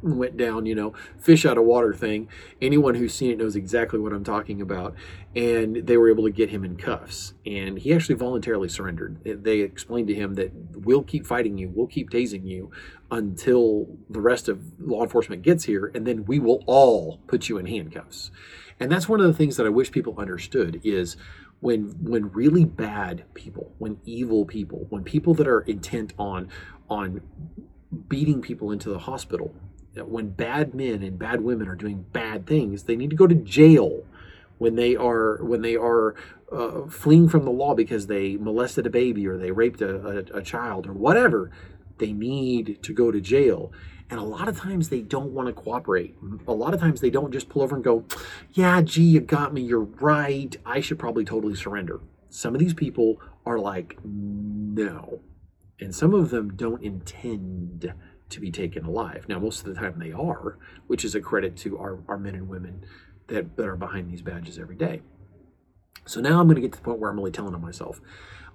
and 0.02 0.18
went 0.18 0.38
down, 0.38 0.66
you 0.66 0.76
know, 0.76 0.94
fish 1.20 1.46
out 1.46 1.58
of 1.58 1.64
water 1.64 1.94
thing. 1.94 2.28
Anyone 2.62 2.96
who's 2.96 3.14
seen 3.14 3.32
it 3.32 3.38
knows 3.38 3.56
exactly 3.56 4.00
what 4.00 4.14
I'm 4.14 4.24
talking 4.24 4.62
about. 4.62 4.96
And 5.36 5.76
they 5.88 5.98
were 5.98 6.10
able 6.10 6.26
to 6.26 6.32
get 6.32 6.50
him 6.50 6.64
in 6.64 6.76
cuffs. 6.76 7.34
And 7.46 7.80
he 7.80 7.94
actually 7.94 8.16
voluntarily 8.16 8.70
surrendered. 8.70 9.20
They 9.24 9.60
explained 9.60 10.08
to 10.10 10.16
him 10.16 10.36
that 10.36 10.52
we'll 10.74 11.04
keep 11.04 11.26
fighting 11.26 11.58
you, 11.58 11.72
we'll 11.74 11.88
keep 11.88 12.10
tasing 12.10 12.46
you 12.46 12.72
until 13.12 13.88
the 14.10 14.22
rest 14.22 14.48
of 14.48 14.62
law 14.80 15.04
enforcement 15.04 15.42
gets 15.42 15.66
here, 15.66 15.92
and 15.94 16.08
then 16.08 16.26
we 16.26 16.40
will 16.40 16.64
all 16.66 17.20
put 17.28 17.50
you 17.50 17.58
in 17.58 17.66
handcuffs. 17.66 18.32
And 18.80 18.92
that's 18.92 19.08
one 19.08 19.20
of 19.20 19.28
the 19.28 19.34
things 19.34 19.58
that 19.58 19.66
I 19.66 19.70
wish 19.70 19.92
people 19.92 20.16
understood 20.18 20.80
is 20.84 21.18
when 21.60 21.90
when 22.02 22.32
really 22.32 22.66
bad 22.66 23.26
people, 23.34 23.74
when 23.78 24.00
evil 24.06 24.46
people, 24.46 24.88
when 24.90 25.04
people 25.04 25.34
that 25.36 25.48
are 25.48 25.62
intent 25.62 26.14
on 26.18 26.50
on 26.90 27.22
beating 28.08 28.42
people 28.42 28.72
into 28.72 28.90
the 28.90 29.00
hospital, 29.00 29.54
when 29.96 30.30
bad 30.30 30.74
men 30.74 31.04
and 31.04 31.20
bad 31.20 31.42
women 31.42 31.68
are 31.68 31.76
doing 31.76 32.06
bad 32.14 32.48
things, 32.48 32.84
they 32.84 32.96
need 32.96 33.10
to 33.10 33.16
go 33.16 33.28
to 33.28 33.36
jail. 33.36 34.06
When 34.58 34.76
they 34.76 34.96
are 34.96 35.44
when 35.44 35.62
they 35.64 35.76
are 35.76 36.16
uh, 36.52 36.86
fleeing 36.88 37.28
from 37.30 37.46
the 37.46 37.52
law 37.52 37.74
because 37.74 38.08
they 38.08 38.38
molested 38.38 38.86
a 38.86 38.92
baby 38.92 39.28
or 39.28 39.38
they 39.38 39.52
raped 39.52 39.82
a, 39.82 40.28
a, 40.36 40.38
a 40.38 40.42
child 40.44 40.86
or 40.86 40.94
whatever, 40.94 41.50
they 41.98 42.14
need 42.14 42.82
to 42.84 42.94
go 42.94 43.12
to 43.12 43.20
jail. 43.20 43.72
And 44.12 44.20
a 44.20 44.24
lot 44.24 44.50
of 44.50 44.60
times 44.60 44.90
they 44.90 45.02
don't 45.02 45.32
want 45.32 45.48
to 45.48 45.54
cooperate. 45.54 46.16
A 46.46 46.54
lot 46.54 46.74
of 46.74 46.82
times 46.82 47.00
they 47.00 47.10
don't 47.10 47.32
just 47.32 47.48
pull 47.48 47.62
over 47.62 47.76
and 47.76 47.84
go, 47.84 48.04
Yeah, 48.52 48.82
gee, 48.82 49.04
you 49.04 49.22
got 49.22 49.54
me. 49.54 49.62
You're 49.62 49.80
right. 49.80 50.54
I 50.66 50.82
should 50.82 51.00
probably 51.00 51.24
totally 51.24 51.56
surrender. 51.56 52.02
Some 52.30 52.54
of 52.54 52.60
these 52.60 52.74
people 52.74 53.22
are 53.46 53.58
like, 53.58 53.98
No. 54.04 55.22
And 55.80 55.96
some 55.96 56.14
of 56.14 56.30
them 56.30 56.56
don't 56.56 56.84
intend 56.84 57.94
to 58.32 58.40
be 58.40 58.52
taken 58.52 58.86
alive. 58.86 59.26
Now, 59.28 59.40
most 59.40 59.60
of 59.60 59.66
the 59.66 59.80
time 59.80 60.00
they 60.00 60.12
are, 60.12 60.58
which 60.88 61.06
is 61.06 61.16
a 61.16 61.22
credit 61.22 61.56
to 61.58 61.78
our, 61.78 62.00
our 62.08 62.18
men 62.18 62.36
and 62.36 62.50
women 62.50 62.86
that, 63.28 63.56
that 63.58 63.68
are 63.68 63.76
behind 63.76 64.12
these 64.12 64.22
badges 64.22 64.58
every 64.58 64.76
day. 64.76 65.02
So 66.06 66.20
now 66.20 66.40
I'm 66.40 66.48
going 66.48 66.56
to 66.56 66.62
get 66.62 66.72
to 66.74 66.78
the 66.80 66.84
point 66.84 67.00
where 67.00 67.10
I'm 67.10 67.18
really 67.18 67.32
telling 67.32 67.54
on 67.54 67.62
myself. 67.62 68.02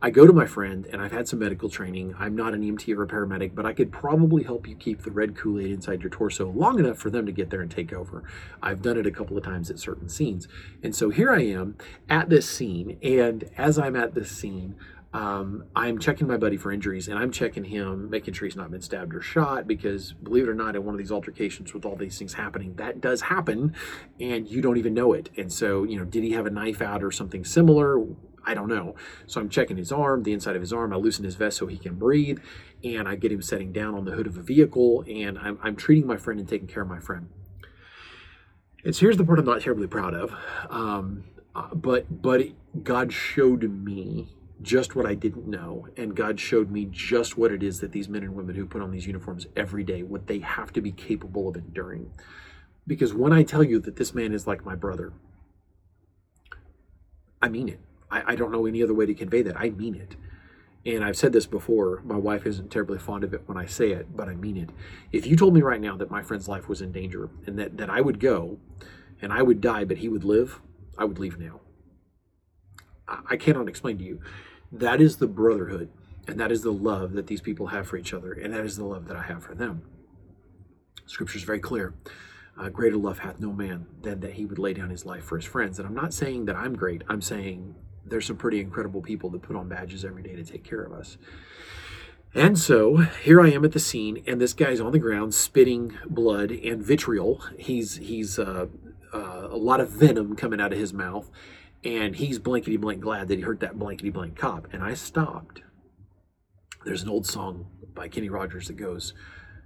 I 0.03 0.11
go 0.11 0.27
to 0.27 0.33
my 0.33 0.45
friend 0.45 0.87
and 0.93 1.01
I've 1.01 1.13
had 1.13 1.27
some 1.27 1.39
medical 1.39 1.71
training. 1.71 2.15
I'm 2.19 2.37
not 2.37 2.53
an 2.53 2.63
EMT 2.63 2.95
or 2.95 3.05
a 3.05 3.07
paramedic, 3.07 3.55
but 3.55 3.65
I 3.65 3.73
could 3.73 3.91
probably 3.91 4.43
help 4.43 4.69
you 4.69 4.75
keep 4.75 5.03
the 5.03 5.11
red 5.11 5.35
Kool 5.35 5.59
Aid 5.59 5.71
inside 5.71 6.03
your 6.03 6.11
torso 6.11 6.51
long 6.51 6.79
enough 6.79 6.99
for 6.99 7.09
them 7.09 7.25
to 7.25 7.33
get 7.33 7.49
there 7.49 7.63
and 7.63 7.71
take 7.71 7.95
over. 7.95 8.23
I've 8.63 8.83
done 8.83 8.99
it 8.99 9.07
a 9.07 9.11
couple 9.11 9.39
of 9.39 9.45
times 9.45 9.71
at 9.71 9.79
certain 9.79 10.11
scenes. 10.11 10.49
And 10.83 10.95
so 10.95 11.09
here 11.09 11.33
I 11.33 11.45
am 11.45 11.77
at 12.11 12.29
this 12.29 12.49
scene. 12.49 12.99
And 13.03 13.49
as 13.57 13.79
I'm 13.79 13.97
at 13.97 14.15
this 14.15 14.31
scene, 14.31 14.77
um, 15.17 15.65
I'm 15.75 15.99
checking 15.99 16.27
my 16.27 16.37
buddy 16.37 16.59
for 16.59 16.71
injuries 16.71 17.09
and 17.09 17.19
I'm 17.19 17.33
checking 17.33 17.65
him, 17.65 18.11
making 18.11 18.35
sure 18.35 18.47
he's 18.47 18.55
not 18.55 18.71
been 18.71 18.83
stabbed 18.83 19.15
or 19.15 19.23
shot 19.23 19.67
because, 19.67 20.13
believe 20.13 20.45
it 20.45 20.51
or 20.51 20.55
not, 20.55 20.77
in 20.77 20.85
one 20.85 20.95
of 20.95 20.99
these 20.99 21.11
altercations 21.11 21.73
with 21.73 21.87
all 21.87 21.97
these 21.97 22.19
things 22.19 22.35
happening, 22.35 22.75
that 22.75 23.01
does 23.01 23.23
happen 23.23 23.75
and 24.21 24.47
you 24.47 24.61
don't 24.61 24.77
even 24.77 24.93
know 24.93 25.15
it. 25.15 25.31
And 25.39 25.51
so, 25.51 25.85
you 25.85 25.99
know, 25.99 26.05
did 26.05 26.23
he 26.23 26.33
have 26.33 26.45
a 26.45 26.51
knife 26.51 26.83
out 26.83 27.03
or 27.03 27.11
something 27.11 27.47
similar? 27.47 28.05
I 28.45 28.53
don't 28.53 28.69
know. 28.69 28.95
So 29.27 29.41
I'm 29.41 29.49
checking 29.49 29.79
his 29.79 29.91
arm, 29.91 30.23
the 30.23 30.35
inside 30.35 30.55
of 30.55 30.61
his 30.61 30.71
arm. 30.71 30.93
I 30.93 30.97
loosen 30.97 31.25
his 31.25 31.35
vest 31.35 31.57
so 31.57 31.67
he 31.67 31.79
can 31.79 31.95
breathe, 31.95 32.39
and 32.85 33.09
I 33.09 33.17
get 33.17 33.33
him 33.33 33.41
sitting 33.41 33.73
down 33.73 33.95
on 33.95 34.05
the 34.05 34.13
hood 34.13 34.27
of 34.27 34.37
a 34.37 34.43
vehicle, 34.43 35.03
and 35.09 35.39
I'm, 35.39 35.59
I'm 35.63 35.77
treating 35.77 36.07
my 36.07 36.19
friend 36.19 36.39
and 36.39 36.47
taking 36.47 36.69
care 36.69 36.83
of 36.83 36.91
my 36.91 37.01
friend. 37.01 37.31
And 38.85 38.95
here's 38.95 39.17
the 39.17 39.25
part 39.25 39.39
I'm 39.39 39.47
not 39.47 39.63
terribly 39.63 39.87
proud 39.87 40.13
of, 40.13 40.33
um, 40.69 41.25
uh, 41.55 41.75
but 41.75 42.23
but 42.23 42.43
it, 42.43 42.85
God 42.85 43.15
showed 43.15 43.63
me 43.63 44.36
just 44.63 44.97
what 44.97 45.07
I 45.07 45.15
didn't 45.15 45.47
know, 45.47 45.89
and 45.97 46.17
God 46.17 46.41
showed 46.41 46.71
me 46.71 46.89
just 46.91 47.37
what 47.37 47.53
it 47.53 47.63
is 47.63 47.81
that 47.81 47.93
these 47.93 48.09
men 48.09 48.23
and 48.23 48.35
women 48.35 48.55
who 48.55 48.67
put 48.67 48.83
on 48.83 48.91
these 48.91 49.07
uniforms 49.07 49.47
every 49.55 49.85
day, 49.85 50.03
what 50.03 50.27
they 50.27 50.39
have 50.39 50.73
to 50.73 50.81
be 50.81 50.93
capable 50.93 51.49
of 51.49 51.57
enduring. 51.57 52.11
Because 52.87 53.13
when 53.13 53.33
I 53.33 53.43
tell 53.43 53.63
you 53.63 53.79
that 53.81 53.97
this 53.97 54.15
man 54.15 54.33
is 54.33 54.47
like 54.47 54.65
my 54.65 54.75
brother, 54.75 55.13
I 57.43 57.49
mean 57.49 57.69
it. 57.69 57.81
I, 58.11 58.33
I 58.33 58.37
don't 58.37 58.53
know 58.53 58.67
any 58.67 58.83
other 58.83 58.95
way 58.95 59.07
to 59.07 59.15
convey 59.15 59.43
that. 59.43 59.59
I 59.59 59.71
mean 59.71 59.95
it. 59.95 60.17
And 60.87 61.05
I've 61.05 61.17
said 61.17 61.33
this 61.33 61.47
before. 61.47 62.01
My 62.05 62.17
wife 62.17 62.47
isn't 62.47 62.71
terribly 62.71 62.99
fond 62.99 63.25
of 63.25 63.35
it 63.35 63.43
when 63.47 63.59
I 63.59 63.67
say 63.67 63.91
it, 63.91 64.17
but 64.17 64.29
I 64.29 64.37
mean 64.37 64.57
it. 64.57 64.71
If 65.13 65.27
you 65.27 65.37
told 65.37 65.53
me 65.53 65.61
right 65.61 65.81
now 65.81 65.97
that 65.97 66.11
my 66.11 66.23
friend's 66.23 66.49
life 66.49 66.69
was 66.69 66.81
in 66.81 66.93
danger 66.93 67.29
and 67.45 67.59
that, 67.59 67.77
that 67.77 67.91
I 67.91 68.01
would 68.01 68.21
go 68.21 68.59
and 69.21 69.33
I 69.33 69.43
would 69.43 69.61
die, 69.61 69.85
but 69.85 69.99
he 69.99 70.09
would 70.09 70.25
live, 70.25 70.61
I 70.97 71.05
would 71.05 71.19
leave 71.19 71.39
now. 71.39 71.61
I, 73.09 73.37
cannot 73.37 73.69
explain 73.69 73.99
to 73.99 74.05
you. 74.05 74.21
That 74.73 75.01
is 75.01 75.17
the 75.17 75.27
brotherhood 75.29 75.91
and 76.29 76.41
that 76.41 76.51
is 76.51 76.63
the 76.63 76.73
love 76.73 77.13
that 77.13 77.27
these 77.27 77.41
people 77.41 77.69
have 77.69 77.87
for 77.87 77.97
each 77.97 78.13
other, 78.13 78.33
and 78.33 78.53
that 78.53 78.65
is 78.65 78.77
the 78.77 78.85
love 78.85 79.07
that 79.09 79.17
I 79.17 79.23
have 79.23 79.45
for 79.45 79.55
them. 79.55 79.83
Scripture 81.07 81.39
is 81.39 81.45
very 81.45 81.61
clear. 81.61 81.95
Uh, 82.59 82.69
greater 82.69 82.97
love 82.97 83.21
hath 83.21 83.39
no 83.39 83.53
man 83.53 83.87
than 84.03 84.21
that 84.21 84.33
he 84.33 84.45
would 84.45 84.59
lay 84.59 84.73
down 84.73 84.91
his 84.91 85.05
life 85.05 85.23
for 85.23 85.37
his 85.37 85.45
friends. 85.45 85.79
And 85.79 85.87
I'm 85.87 85.95
not 85.95 86.15
saying 86.15 86.47
that 86.47 86.57
I'm 86.57 86.75
great. 86.75 87.03
I'm 87.07 87.21
saying 87.21 87.75
there's 88.05 88.27
some 88.27 88.37
pretty 88.37 88.61
incredible 88.61 89.03
people 89.03 89.31
that 89.31 89.43
put 89.43 89.57
on 89.57 89.69
badges 89.69 90.05
every 90.05 90.23
day 90.23 90.35
to 90.35 90.43
take 90.43 90.65
care 90.65 90.83
of 90.83 90.93
us. 90.93 91.19
And 92.35 92.59
so 92.59 92.97
here 92.97 93.41
I 93.41 93.51
am 93.51 93.65
at 93.65 93.73
the 93.73 93.79
scene, 93.79 94.23
and 94.27 94.41
this 94.41 94.53
guy's 94.53 94.81
on 94.81 94.93
the 94.93 94.99
ground 94.99 95.35
spitting 95.35 95.97
blood 96.09 96.51
and 96.51 96.83
vitriol. 96.83 97.43
He's 97.59 97.97
he's 97.97 98.39
uh, 98.39 98.67
uh, 99.13 99.49
a 99.51 99.57
lot 99.57 99.81
of 99.81 99.91
venom 99.91 100.35
coming 100.35 100.61
out 100.61 100.73
of 100.73 100.79
his 100.79 100.93
mouth, 100.93 101.31
and 101.87 102.17
he's 102.17 102.39
blankety 102.39 102.77
blank 102.77 103.01
glad 103.01 103.29
that 103.29 103.39
he 103.39 103.43
hurt 103.43 103.61
that 103.61 103.79
blankety 103.79 104.11
blank 104.11 104.37
cop. 104.37 104.69
And 104.73 104.83
I 104.83 104.95
stopped. 104.95 105.63
There's 106.85 107.03
an 107.03 107.09
old 107.09 107.27
song 107.27 107.67
by 107.95 108.09
Kenny 108.09 108.29
Rogers 108.29 108.69
that 108.69 108.77
goes, 108.77 109.15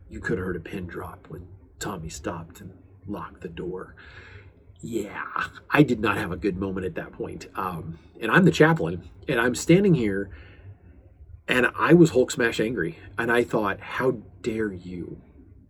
"You 0.09 0.21
could 0.21 0.39
have 0.39 0.47
heard 0.47 0.57
a 0.57 0.61
pin 0.61 0.87
drop 0.87 1.27
when 1.29 1.49
Tommy 1.79 2.09
stopped 2.09 2.61
and 2.61 2.73
locked 3.07 3.41
the 3.41 3.49
door." 3.49 3.95
yeah, 4.83 5.25
I 5.71 5.83
did 5.83 6.01
not 6.01 6.17
have 6.17 6.33
a 6.33 6.37
good 6.37 6.57
moment 6.57 6.87
at 6.87 6.95
that 6.95 7.13
point. 7.13 7.49
Um, 7.55 7.99
and 8.21 8.31
I'm 8.31 8.45
the 8.45 8.51
chaplain, 8.51 9.09
and 9.29 9.39
I'm 9.39 9.55
standing 9.55 9.95
here, 9.95 10.31
and 11.47 11.67
I 11.79 11.93
was 11.93 12.11
Hulk 12.11 12.31
smash 12.31 12.61
angry, 12.61 12.99
and 13.19 13.31
I 13.31 13.45
thought, 13.45 13.81
how 13.81 14.19
dare 14.43 14.73
you? 14.73 15.21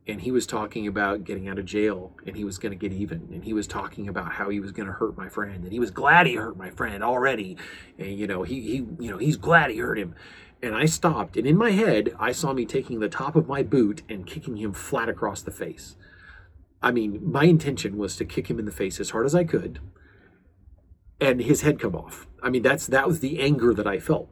And 0.07 0.23
he 0.23 0.31
was 0.31 0.47
talking 0.47 0.87
about 0.87 1.25
getting 1.25 1.49
out 1.49 1.59
of 1.59 1.67
jail, 1.67 2.13
and 2.27 2.35
he 2.37 2.43
was 2.43 2.59
going 2.59 2.77
to 2.77 2.89
get 2.89 2.93
even, 2.97 3.29
and 3.33 3.45
he 3.45 3.53
was 3.53 3.67
talking 3.67 4.09
about 4.09 4.33
how 4.33 4.49
he 4.49 4.59
was 4.59 4.73
going 4.73 4.87
to 4.87 4.93
hurt 4.93 5.17
my 5.17 5.29
friend, 5.29 5.63
and 5.63 5.73
he 5.73 5.79
was 5.79 5.91
glad 5.91 6.27
he 6.27 6.35
hurt 6.35 6.57
my 6.57 6.71
friend 6.71 7.05
already, 7.05 7.57
and 7.99 8.19
you 8.19 8.27
know 8.27 8.43
he 8.43 8.61
he 8.63 8.77
you 8.99 9.11
know 9.11 9.19
he's 9.19 9.37
glad 9.37 9.71
he 9.71 9.79
hurt 9.79 9.99
him. 9.99 10.15
And 10.63 10.75
I 10.75 10.87
stopped, 10.87 11.37
and 11.37 11.47
in 11.47 11.57
my 11.57 11.71
head, 11.71 12.15
I 12.19 12.33
saw 12.33 12.53
me 12.53 12.67
taking 12.67 13.01
the 13.01 13.09
top 13.09 13.37
of 13.37 13.49
my 13.49 13.63
boot 13.63 14.03
and 14.09 14.27
kicking 14.27 14.57
him 14.57 14.73
flat 14.73 15.09
across 15.09 15.43
the 15.43 15.51
face. 15.51 15.97
I 16.83 16.91
mean, 16.91 17.21
my 17.23 17.45
intention 17.45 17.97
was 17.97 18.17
to 18.17 18.25
kick 18.25 18.49
him 18.49 18.59
in 18.59 18.65
the 18.65 18.73
face 18.73 19.01
as 19.01 19.11
hard 19.11 19.27
as 19.27 19.35
I 19.35 19.45
could 19.45 19.81
and 21.21 21.41
his 21.41 21.63
head 21.63 21.79
come 21.79 21.95
off. 21.95 22.27
I 22.43 22.49
mean, 22.49 22.63
that's 22.63 22.87
that 22.87 23.07
was 23.07 23.21
the 23.21 23.41
anger 23.41 23.75
that 23.75 23.87
I 23.87 23.99
felt. 23.99 24.29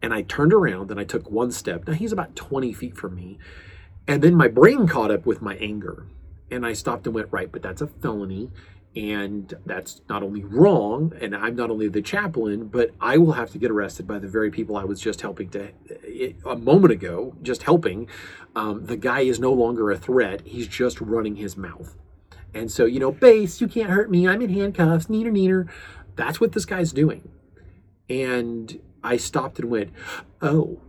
And 0.00 0.14
I 0.14 0.22
turned 0.22 0.52
around 0.52 0.90
and 0.90 1.00
I 1.00 1.04
took 1.04 1.30
one 1.30 1.50
step. 1.50 1.86
Now 1.86 1.94
he's 1.94 2.12
about 2.12 2.36
20 2.36 2.72
feet 2.72 2.96
from 2.96 3.14
me. 3.14 3.38
And 4.06 4.22
then 4.22 4.34
my 4.34 4.48
brain 4.48 4.86
caught 4.86 5.10
up 5.10 5.26
with 5.26 5.40
my 5.40 5.56
anger. 5.56 6.06
And 6.50 6.66
I 6.66 6.72
stopped 6.72 7.06
and 7.06 7.14
went, 7.14 7.28
right, 7.30 7.50
but 7.50 7.62
that's 7.62 7.80
a 7.80 7.86
felony 7.86 8.50
and 8.96 9.54
that's 9.66 10.02
not 10.08 10.22
only 10.22 10.44
wrong 10.44 11.12
and 11.20 11.34
i'm 11.34 11.56
not 11.56 11.68
only 11.68 11.88
the 11.88 12.00
chaplain 12.00 12.68
but 12.68 12.92
i 13.00 13.18
will 13.18 13.32
have 13.32 13.50
to 13.50 13.58
get 13.58 13.68
arrested 13.68 14.06
by 14.06 14.20
the 14.20 14.28
very 14.28 14.52
people 14.52 14.76
i 14.76 14.84
was 14.84 15.00
just 15.00 15.20
helping 15.20 15.48
to 15.48 15.68
a 16.44 16.56
moment 16.56 16.92
ago 16.92 17.34
just 17.42 17.62
helping. 17.64 18.08
Um, 18.54 18.86
the 18.86 18.96
guy 18.96 19.20
is 19.20 19.40
no 19.40 19.52
longer 19.52 19.90
a 19.90 19.98
threat. 19.98 20.42
He's 20.44 20.68
just 20.68 21.00
running 21.00 21.36
his 21.36 21.56
mouth. 21.56 21.96
And 22.52 22.70
so 22.70 22.84
you 22.84 23.00
know 23.00 23.12
base 23.12 23.60
you 23.60 23.68
can't 23.68 23.90
hurt 23.90 24.10
me. 24.10 24.28
I'm 24.28 24.42
in 24.42 24.50
handcuffs. 24.50 25.06
Neener 25.06 25.32
neener. 25.32 25.68
That's 26.16 26.40
what 26.40 26.52
this 26.52 26.64
guy's 26.64 26.92
doing. 26.92 27.28
And 28.08 28.80
i 29.02 29.18
stopped 29.18 29.58
and 29.58 29.70
went 29.70 29.90
oh 30.40 30.80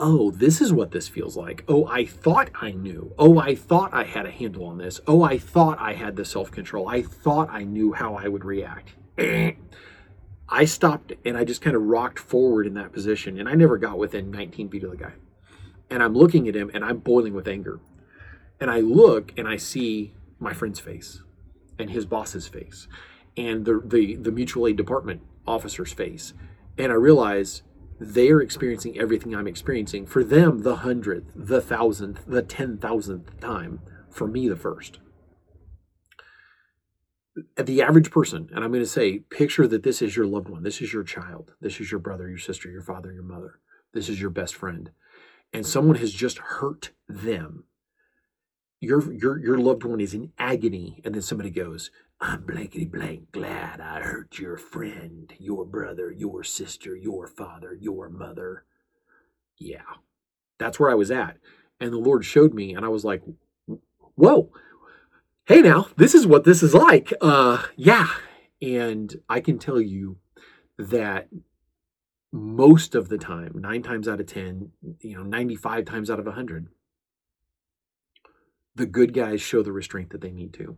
oh, 0.00 0.30
this 0.30 0.60
is 0.60 0.72
what 0.72 0.90
this 0.90 1.08
feels 1.08 1.36
like. 1.36 1.62
Oh, 1.68 1.86
I 1.86 2.06
thought 2.06 2.50
I 2.54 2.72
knew. 2.72 3.14
Oh, 3.18 3.38
I 3.38 3.54
thought 3.54 3.92
I 3.92 4.04
had 4.04 4.24
a 4.26 4.30
handle 4.30 4.64
on 4.64 4.78
this. 4.78 4.98
Oh, 5.06 5.22
I 5.22 5.38
thought 5.38 5.78
I 5.78 5.92
had 5.92 6.16
the 6.16 6.24
self 6.24 6.50
control. 6.50 6.88
I 6.88 7.02
thought 7.02 7.50
I 7.50 7.62
knew 7.62 7.92
how 7.92 8.14
I 8.14 8.26
would 8.26 8.44
react. 8.44 8.94
I 10.48 10.64
stopped 10.64 11.12
and 11.24 11.36
I 11.36 11.44
just 11.44 11.60
kind 11.60 11.76
of 11.76 11.82
rocked 11.82 12.18
forward 12.18 12.66
in 12.66 12.74
that 12.74 12.92
position, 12.92 13.38
and 13.38 13.48
I 13.48 13.54
never 13.54 13.78
got 13.78 13.98
within 13.98 14.30
19 14.30 14.70
feet 14.70 14.82
of 14.82 14.90
the 14.90 14.96
guy. 14.96 15.12
And 15.90 16.02
I'm 16.02 16.14
looking 16.14 16.48
at 16.48 16.56
him 16.56 16.70
and 16.72 16.84
I'm 16.84 16.98
boiling 16.98 17.34
with 17.34 17.46
anger. 17.46 17.78
And 18.58 18.70
I 18.70 18.80
look 18.80 19.32
and 19.36 19.46
I 19.46 19.56
see 19.56 20.14
my 20.38 20.52
friend's 20.52 20.80
face 20.80 21.22
and 21.78 21.90
his 21.90 22.06
boss's 22.06 22.48
face 22.48 22.88
and 23.36 23.64
the, 23.64 23.80
the, 23.84 24.16
the 24.16 24.32
mutual 24.32 24.66
aid 24.66 24.76
department 24.76 25.22
officer's 25.46 25.92
face. 25.92 26.32
And 26.78 26.92
I 26.92 26.94
realize 26.94 27.62
they 28.00 28.30
are 28.30 28.40
experiencing 28.40 28.98
everything 28.98 29.34
I'm 29.34 29.46
experiencing. 29.46 30.06
For 30.06 30.24
them, 30.24 30.62
the 30.62 30.76
hundredth, 30.76 31.32
the 31.34 31.60
thousandth, 31.60 32.24
the 32.26 32.42
ten 32.42 32.78
thousandth 32.78 33.38
time. 33.40 33.80
For 34.10 34.26
me, 34.26 34.48
the 34.48 34.56
first. 34.56 34.98
The 37.56 37.80
average 37.80 38.10
person, 38.10 38.48
and 38.52 38.64
I'm 38.64 38.72
going 38.72 38.82
to 38.82 38.88
say, 38.88 39.20
picture 39.20 39.66
that 39.68 39.84
this 39.84 40.02
is 40.02 40.16
your 40.16 40.26
loved 40.26 40.48
one, 40.48 40.64
this 40.64 40.82
is 40.82 40.92
your 40.92 41.04
child, 41.04 41.54
this 41.60 41.80
is 41.80 41.90
your 41.90 42.00
brother, 42.00 42.28
your 42.28 42.38
sister, 42.38 42.68
your 42.68 42.82
father, 42.82 43.12
your 43.12 43.22
mother, 43.22 43.60
this 43.94 44.08
is 44.08 44.20
your 44.20 44.30
best 44.30 44.54
friend, 44.54 44.90
and 45.52 45.64
someone 45.64 45.96
has 45.96 46.12
just 46.12 46.38
hurt 46.38 46.90
them. 47.08 47.64
Your, 48.80 49.12
your, 49.12 49.38
your 49.38 49.58
loved 49.58 49.84
one 49.84 50.00
is 50.00 50.12
in 50.12 50.32
agony, 50.38 51.00
and 51.04 51.14
then 51.14 51.22
somebody 51.22 51.50
goes, 51.50 51.90
I'm 52.22 52.44
blankety 52.44 52.84
blank 52.84 53.32
glad 53.32 53.80
I 53.80 54.00
hurt 54.00 54.38
your 54.38 54.58
friend, 54.58 55.32
your 55.38 55.64
brother, 55.64 56.10
your 56.10 56.44
sister, 56.44 56.94
your 56.94 57.26
father, 57.26 57.72
your 57.72 58.10
mother. 58.10 58.64
Yeah, 59.56 59.94
that's 60.58 60.78
where 60.78 60.90
I 60.90 60.94
was 60.94 61.10
at. 61.10 61.38
And 61.80 61.92
the 61.92 61.98
Lord 61.98 62.26
showed 62.26 62.52
me, 62.52 62.74
and 62.74 62.84
I 62.84 62.88
was 62.88 63.06
like, 63.06 63.22
whoa, 64.16 64.52
hey 65.46 65.62
now, 65.62 65.88
this 65.96 66.14
is 66.14 66.26
what 66.26 66.44
this 66.44 66.62
is 66.62 66.74
like. 66.74 67.10
Uh, 67.22 67.64
yeah. 67.74 68.08
And 68.60 69.16
I 69.26 69.40
can 69.40 69.58
tell 69.58 69.80
you 69.80 70.18
that 70.78 71.28
most 72.30 72.94
of 72.94 73.08
the 73.08 73.16
time, 73.16 73.52
nine 73.54 73.82
times 73.82 74.06
out 74.06 74.20
of 74.20 74.26
10, 74.26 74.72
you 75.00 75.16
know, 75.16 75.22
95 75.22 75.86
times 75.86 76.10
out 76.10 76.18
of 76.18 76.26
100, 76.26 76.68
the 78.74 78.84
good 78.84 79.14
guys 79.14 79.40
show 79.40 79.62
the 79.62 79.72
restraint 79.72 80.10
that 80.10 80.20
they 80.20 80.30
need 80.30 80.52
to 80.54 80.76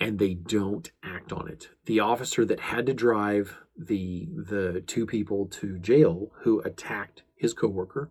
and 0.00 0.18
they 0.18 0.34
don't 0.34 0.90
act 1.02 1.32
on 1.32 1.48
it. 1.48 1.70
The 1.86 2.00
officer 2.00 2.44
that 2.44 2.60
had 2.60 2.86
to 2.86 2.94
drive 2.94 3.58
the 3.76 4.28
the 4.36 4.82
two 4.86 5.06
people 5.06 5.46
to 5.46 5.78
jail 5.78 6.30
who 6.42 6.60
attacked 6.60 7.22
his 7.36 7.54
coworker 7.54 8.10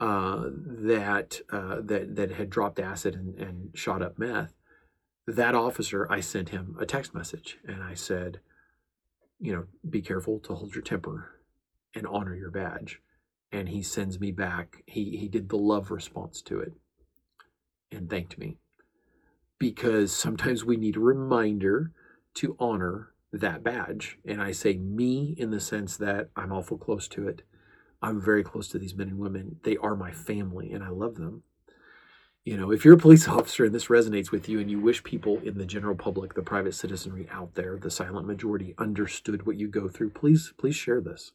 uh, 0.00 0.44
that 0.50 1.40
uh, 1.50 1.80
that 1.80 2.16
that 2.16 2.32
had 2.32 2.50
dropped 2.50 2.78
acid 2.78 3.14
and, 3.14 3.38
and 3.38 3.70
shot 3.76 4.02
up 4.02 4.18
meth. 4.18 4.54
That 5.26 5.54
officer, 5.54 6.06
I 6.10 6.20
sent 6.20 6.50
him 6.50 6.76
a 6.78 6.86
text 6.86 7.12
message 7.12 7.58
and 7.66 7.82
I 7.82 7.94
said, 7.94 8.40
you 9.40 9.52
know, 9.52 9.64
be 9.88 10.00
careful 10.00 10.38
to 10.40 10.54
hold 10.54 10.74
your 10.74 10.84
temper 10.84 11.40
and 11.94 12.06
honor 12.06 12.34
your 12.34 12.50
badge. 12.50 13.00
And 13.50 13.68
he 13.68 13.82
sends 13.82 14.20
me 14.20 14.30
back. 14.30 14.82
He 14.86 15.16
he 15.16 15.28
did 15.28 15.48
the 15.48 15.56
love 15.56 15.90
response 15.90 16.42
to 16.42 16.60
it 16.60 16.74
and 17.90 18.08
thanked 18.08 18.38
me 18.38 18.58
because 19.58 20.14
sometimes 20.14 20.64
we 20.64 20.76
need 20.76 20.96
a 20.96 21.00
reminder 21.00 21.92
to 22.34 22.56
honor 22.58 23.12
that 23.32 23.62
badge. 23.62 24.18
And 24.24 24.42
I 24.42 24.52
say 24.52 24.76
me 24.76 25.34
in 25.38 25.50
the 25.50 25.60
sense 25.60 25.96
that 25.96 26.30
I'm 26.36 26.52
awful 26.52 26.78
close 26.78 27.08
to 27.08 27.26
it. 27.28 27.42
I'm 28.02 28.20
very 28.20 28.44
close 28.44 28.68
to 28.68 28.78
these 28.78 28.94
men 28.94 29.08
and 29.08 29.18
women. 29.18 29.56
They 29.62 29.76
are 29.78 29.96
my 29.96 30.12
family 30.12 30.72
and 30.72 30.84
I 30.84 30.88
love 30.88 31.16
them. 31.16 31.42
You 32.44 32.56
know, 32.56 32.70
if 32.70 32.84
you're 32.84 32.94
a 32.94 32.98
police 32.98 33.26
officer 33.28 33.64
and 33.64 33.74
this 33.74 33.86
resonates 33.86 34.30
with 34.30 34.48
you 34.48 34.60
and 34.60 34.70
you 34.70 34.80
wish 34.80 35.02
people 35.02 35.38
in 35.40 35.58
the 35.58 35.66
general 35.66 35.96
public, 35.96 36.34
the 36.34 36.42
private 36.42 36.74
citizenry 36.74 37.26
out 37.30 37.54
there, 37.54 37.76
the 37.76 37.90
silent 37.90 38.26
majority 38.26 38.74
understood 38.78 39.46
what 39.46 39.56
you 39.56 39.68
go 39.68 39.88
through, 39.88 40.10
please, 40.10 40.52
please 40.56 40.76
share 40.76 41.00
this. 41.00 41.32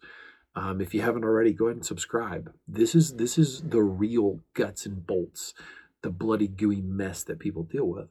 Um, 0.56 0.82
if 0.82 0.94
you 0.94 1.02
haven't 1.02 1.24
already, 1.24 1.54
go 1.54 1.66
ahead 1.66 1.78
and 1.78 1.86
subscribe. 1.86 2.54
This 2.68 2.94
is 2.94 3.16
this 3.16 3.38
is 3.38 3.62
the 3.62 3.82
real 3.82 4.42
guts 4.54 4.86
and 4.86 5.06
bolts 5.08 5.54
the 6.02 6.10
bloody, 6.10 6.48
gooey 6.48 6.82
mess 6.82 7.24
that 7.24 7.40
people 7.40 7.64
deal 7.64 7.86
with 7.86 8.08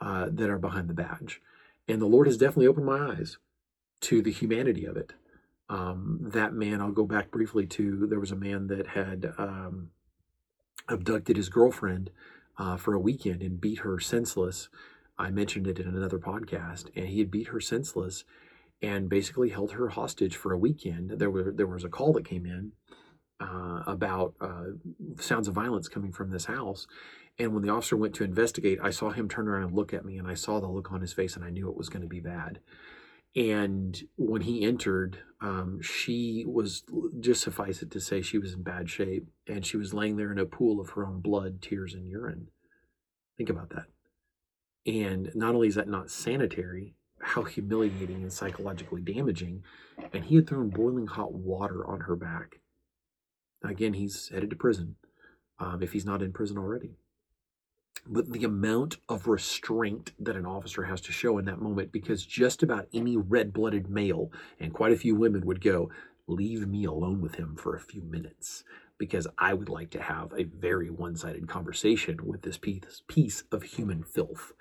uh, 0.00 0.28
that 0.30 0.50
are 0.50 0.58
behind 0.58 0.88
the 0.88 0.94
badge. 0.94 1.40
And 1.88 2.00
the 2.00 2.06
Lord 2.06 2.26
has 2.26 2.36
definitely 2.36 2.68
opened 2.68 2.86
my 2.86 3.12
eyes 3.12 3.38
to 4.02 4.22
the 4.22 4.32
humanity 4.32 4.84
of 4.84 4.96
it. 4.96 5.12
Um, 5.68 6.18
that 6.32 6.52
man, 6.52 6.80
I'll 6.80 6.90
go 6.90 7.06
back 7.06 7.30
briefly 7.30 7.66
to 7.66 8.06
there 8.06 8.20
was 8.20 8.32
a 8.32 8.36
man 8.36 8.66
that 8.68 8.88
had 8.88 9.32
um, 9.38 9.90
abducted 10.88 11.36
his 11.36 11.48
girlfriend 11.48 12.10
uh, 12.58 12.76
for 12.76 12.94
a 12.94 13.00
weekend 13.00 13.42
and 13.42 13.60
beat 13.60 13.80
her 13.80 14.00
senseless. 14.00 14.68
I 15.18 15.30
mentioned 15.30 15.66
it 15.66 15.78
in 15.78 15.86
another 15.86 16.18
podcast, 16.18 16.90
and 16.96 17.06
he 17.06 17.20
had 17.20 17.30
beat 17.30 17.48
her 17.48 17.60
senseless 17.60 18.24
and 18.82 19.08
basically 19.08 19.50
held 19.50 19.72
her 19.72 19.90
hostage 19.90 20.34
for 20.36 20.52
a 20.52 20.58
weekend. 20.58 21.10
There 21.18 21.30
were 21.30 21.52
there 21.52 21.66
was 21.66 21.84
a 21.84 21.88
call 21.88 22.12
that 22.14 22.24
came 22.24 22.46
in 22.46 22.72
uh, 23.40 23.82
about 23.86 24.34
uh, 24.40 24.64
sounds 25.18 25.48
of 25.48 25.54
violence 25.54 25.88
coming 25.88 26.12
from 26.12 26.30
this 26.30 26.44
house. 26.44 26.86
And 27.38 27.54
when 27.54 27.62
the 27.62 27.72
officer 27.72 27.96
went 27.96 28.14
to 28.16 28.24
investigate, 28.24 28.78
I 28.82 28.90
saw 28.90 29.10
him 29.10 29.28
turn 29.28 29.48
around 29.48 29.64
and 29.64 29.74
look 29.74 29.94
at 29.94 30.04
me, 30.04 30.18
and 30.18 30.28
I 30.28 30.34
saw 30.34 30.60
the 30.60 30.68
look 30.68 30.92
on 30.92 31.00
his 31.00 31.12
face, 31.12 31.36
and 31.36 31.44
I 31.44 31.50
knew 31.50 31.68
it 31.68 31.76
was 31.76 31.88
going 31.88 32.02
to 32.02 32.08
be 32.08 32.20
bad. 32.20 32.60
And 33.34 34.02
when 34.16 34.42
he 34.42 34.62
entered, 34.62 35.18
um, 35.40 35.80
she 35.80 36.44
was 36.46 36.82
just 37.20 37.42
suffice 37.42 37.80
it 37.80 37.90
to 37.92 38.00
say 38.00 38.20
she 38.20 38.38
was 38.38 38.52
in 38.52 38.62
bad 38.62 38.90
shape, 38.90 39.28
and 39.46 39.64
she 39.64 39.76
was 39.76 39.94
laying 39.94 40.16
there 40.16 40.32
in 40.32 40.38
a 40.38 40.44
pool 40.44 40.80
of 40.80 40.90
her 40.90 41.06
own 41.06 41.20
blood, 41.20 41.62
tears, 41.62 41.94
and 41.94 42.08
urine. 42.08 42.48
Think 43.38 43.48
about 43.48 43.70
that. 43.70 43.86
And 44.84 45.30
not 45.34 45.54
only 45.54 45.68
is 45.68 45.76
that 45.76 45.88
not 45.88 46.10
sanitary, 46.10 46.94
how 47.20 47.42
humiliating 47.44 48.22
and 48.22 48.32
psychologically 48.32 49.02
damaging. 49.02 49.62
And 50.12 50.24
he 50.24 50.36
had 50.36 50.48
thrown 50.48 50.70
boiling 50.70 51.06
hot 51.06 51.32
water 51.32 51.86
on 51.86 52.00
her 52.00 52.16
back 52.16 52.60
Again, 53.62 53.94
he's 53.94 54.28
headed 54.28 54.50
to 54.50 54.56
prison 54.56 54.96
um, 55.58 55.82
if 55.82 55.92
he's 55.92 56.06
not 56.06 56.22
in 56.22 56.32
prison 56.32 56.58
already. 56.58 56.96
But 58.06 58.32
the 58.32 58.44
amount 58.44 58.96
of 59.08 59.26
restraint 59.26 60.12
that 60.18 60.36
an 60.36 60.46
officer 60.46 60.84
has 60.84 61.02
to 61.02 61.12
show 61.12 61.36
in 61.36 61.44
that 61.44 61.60
moment, 61.60 61.92
because 61.92 62.24
just 62.24 62.62
about 62.62 62.88
any 62.94 63.16
red 63.16 63.52
blooded 63.52 63.90
male 63.90 64.32
and 64.58 64.72
quite 64.72 64.92
a 64.92 64.96
few 64.96 65.14
women 65.14 65.44
would 65.44 65.60
go, 65.60 65.90
Leave 66.30 66.68
me 66.68 66.84
alone 66.84 67.20
with 67.20 67.34
him 67.34 67.56
for 67.56 67.74
a 67.74 67.80
few 67.80 68.02
minutes, 68.02 68.62
because 68.98 69.26
I 69.36 69.52
would 69.52 69.68
like 69.68 69.90
to 69.90 70.00
have 70.00 70.32
a 70.32 70.44
very 70.44 70.88
one 70.88 71.16
sided 71.16 71.48
conversation 71.48 72.24
with 72.24 72.42
this 72.42 72.56
piece, 72.56 73.02
piece 73.08 73.42
of 73.50 73.64
human 73.64 74.04
filth. 74.04 74.52